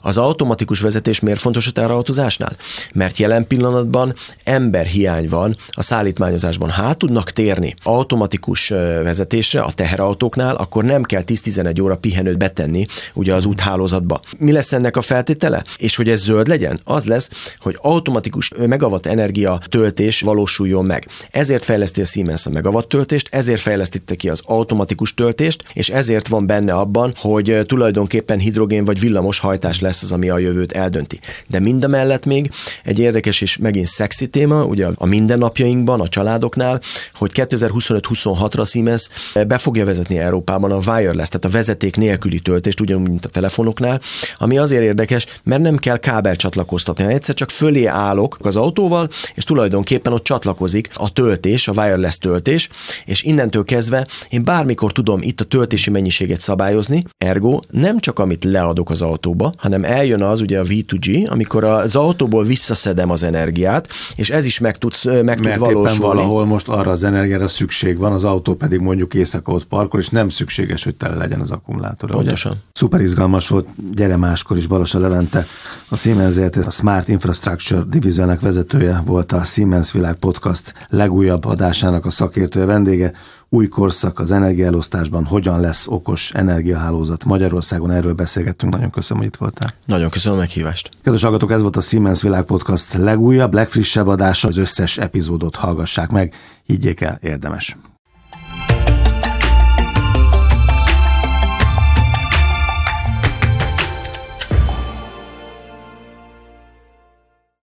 Az 0.03 0.17
automatikus 0.17 0.81
vezetés 0.81 1.21
miért 1.21 1.41
fontos 1.41 1.67
a 1.67 1.71
teherautózásnál? 1.71 2.57
Mert 2.93 3.19
jelen 3.19 3.47
pillanatban 3.47 4.15
emberhiány 4.45 5.29
van 5.29 5.57
a 5.71 5.83
szállítmányozásban. 5.83 6.71
Ha 6.71 6.95
tudnak 6.95 7.31
térni 7.31 7.75
automatikus 7.83 8.69
vezetésre 9.03 9.61
a 9.61 9.73
teherautóknál, 9.73 10.57
akkor 10.57 10.85
nem 10.85 11.03
kell 11.03 11.23
10-11 11.27 11.83
óra 11.83 11.97
pihenőt 11.97 12.39
betenni 12.39 12.87
ugye 13.15 13.35
az 13.35 13.47
úthálózatba. 13.47 14.21
Mi 14.39 14.53
lesz 14.53 14.73
ennek 14.73 14.97
a 14.97 15.01
feltétele? 15.01 15.65
És 15.77 15.97
hogy 15.97 16.09
ez 16.09 16.21
zöld 16.21 16.49
legyen? 16.49 16.81
Az 16.85 17.05
lesz, 17.05 17.31
hogy 17.61 17.79
automatikus 17.81 18.51
megawatt 18.67 19.07
energia 19.07 19.61
töltés 19.69 20.21
valósuljon 20.21 20.85
meg. 20.85 21.09
Ezért 21.31 21.65
fejleszti 21.65 22.01
a 22.01 22.05
Siemens 22.05 22.47
a 22.47 22.51
megawatt 22.51 22.89
töltést, 22.89 23.29
ezért 23.38 23.61
fejlesztette 23.61 24.14
ki 24.14 24.29
az 24.29 24.42
automatikus 24.44 25.14
töltést, 25.14 25.64
és 25.72 25.88
ezért 25.88 26.29
van 26.29 26.46
benne 26.46 26.72
abban, 26.72 27.14
hogy 27.16 27.61
tulajdonképpen 27.66 28.38
hidrogén 28.38 28.85
vagy 28.85 29.01
villamos 29.01 29.38
hajtás 29.38 29.81
lesz 29.81 30.03
az, 30.03 30.12
ami 30.12 30.29
a 30.29 30.38
jövőt 30.38 30.72
eldönti. 30.72 31.20
De 31.46 31.61
mindemellett 31.61 32.24
még 32.24 32.51
egy 32.85 32.98
érdekes 32.98 33.40
és 33.40 33.57
megint 33.57 33.87
szexi 33.87 34.27
téma, 34.27 34.64
ugye 34.64 34.87
a 34.94 35.07
mindennapjainkban, 35.07 36.01
a 36.01 36.09
családoknál, 36.09 36.81
hogy 37.12 37.31
2025-26-ra 37.35 38.70
Siemens 38.70 39.09
be 39.46 39.59
fogja 39.59 39.85
vezetni 39.85 40.18
Európában 40.18 40.72
a 40.72 40.77
wireless, 40.77 41.29
tehát 41.29 41.44
a 41.44 41.48
vezeték 41.48 41.96
nélküli 41.96 42.40
töltést, 42.40 42.81
ugyanúgy, 42.81 43.09
mint 43.09 43.24
a 43.24 43.29
telefonoknál, 43.29 44.01
ami 44.38 44.59
azért 44.59 44.83
érdekes, 44.83 45.27
mert 45.42 45.62
nem 45.62 45.77
kell 45.77 45.96
kábel 45.96 46.37
csatlakoztatni, 46.37 47.03
hanem 47.03 47.16
egyszer 47.16 47.35
csak 47.35 47.51
fölé 47.51 47.85
állok 47.85 48.37
az 48.40 48.57
autóval, 48.57 49.09
és 49.35 49.44
tulajdonképpen 49.44 50.12
ott 50.12 50.24
csatlakozik 50.24 50.90
a 50.94 51.12
töltés, 51.12 51.68
a 51.68 51.72
wireless 51.72 52.18
töltés, 52.18 52.68
és 53.05 53.22
innentől 53.29 53.64
kezdve 53.64 54.07
én 54.29 54.45
bármikor 54.45 54.93
tudom 54.93 55.19
itt 55.23 55.41
a 55.41 55.45
töltési 55.45 55.91
mennyiséget 55.91 56.41
szabályozni, 56.41 57.05
ergo 57.19 57.61
nem 57.71 57.99
csak 57.99 58.19
amit 58.19 58.45
leadok 58.45 58.91
az 58.91 59.03
autóba, 59.03 59.53
hanem 59.57 59.85
eljön 59.85 60.23
az 60.23 60.41
ugye 60.41 60.59
a 60.59 60.62
V2G, 60.62 61.29
amikor 61.31 61.64
az 61.64 61.97
autóból 61.97 62.45
visszaszedem 62.45 63.11
az 63.11 63.23
energiát, 63.23 63.88
és 64.17 64.31
ez 64.31 64.45
is 64.45 64.59
meg, 64.59 64.77
tud, 64.77 64.93
meg 65.05 65.25
Mert 65.25 65.41
tud 65.41 65.59
valósulni. 65.59 65.99
valahol 65.99 66.45
most 66.45 66.69
arra 66.69 66.91
az 66.91 67.03
energiára 67.03 67.49
szükség 67.49 67.99
van, 67.99 68.12
az 68.12 68.25
autó 68.25 68.55
pedig 68.55 68.81
mondjuk 68.81 69.14
éjszaka 69.14 69.53
ott 69.53 69.64
parkol, 69.64 70.01
és 70.01 70.09
nem 70.09 70.29
szükséges, 70.29 70.85
hogy 70.85 70.95
tele 70.95 71.14
legyen 71.14 71.41
az 71.41 71.51
akkumulátor. 71.51 72.11
Pontosan. 72.11 72.53
Ugye? 72.53 72.61
Szuper 72.73 73.01
izgalmas 73.01 73.49
volt, 73.49 73.67
gyere 73.95 74.17
máskor 74.17 74.57
is 74.57 74.67
Balosa 74.67 74.99
Levente, 74.99 75.47
a 75.88 75.97
Siemens 75.97 76.37
a 76.67 76.71
Smart 76.71 77.09
Infrastructure 77.09 77.83
divíziónak 77.88 78.41
vezetője 78.41 79.03
volt 79.07 79.33
a 79.33 79.45
Siemens 79.45 79.93
Világ 79.93 80.14
Podcast 80.14 80.73
legújabb 80.88 81.45
adásának 81.45 82.05
a 82.05 82.11
szakértője 82.11 82.67
vendége 82.67 83.12
új 83.49 83.69
korszak 83.69 84.19
az 84.19 84.31
energiaelosztásban, 84.31 85.25
hogyan 85.25 85.61
lesz 85.61 85.87
okos 85.89 86.33
energiahálózat 86.33 87.25
Magyarországon, 87.25 87.91
erről 87.91 88.15
beszélgettünk, 88.15 88.73
nagyon 88.73 88.91
köszönöm, 88.91 89.23
hogy 89.23 89.33
itt 89.33 89.39
voltál. 89.39 89.71
Nagyon 89.87 90.11
köszönöm 90.11 90.39
a 90.39 90.41
meghívást. 90.41 90.91
Kedves 91.03 91.23
hallgatók, 91.23 91.51
ez 91.53 91.61
volt 91.61 91.77
a 91.77 91.81
Siemens 91.81 92.23
Világ 92.23 92.45
Podcast 92.45 92.93
legújabb, 92.93 93.55
legfrissebb 93.55 94.07
adása, 94.07 94.49
az 94.49 94.57
összes 94.57 94.99
epizódot 94.99 95.57
hallgassák 95.57 96.11
meg, 96.11 96.35
higgyék 96.65 97.01
el, 97.01 97.19
érdemes. 97.23 97.77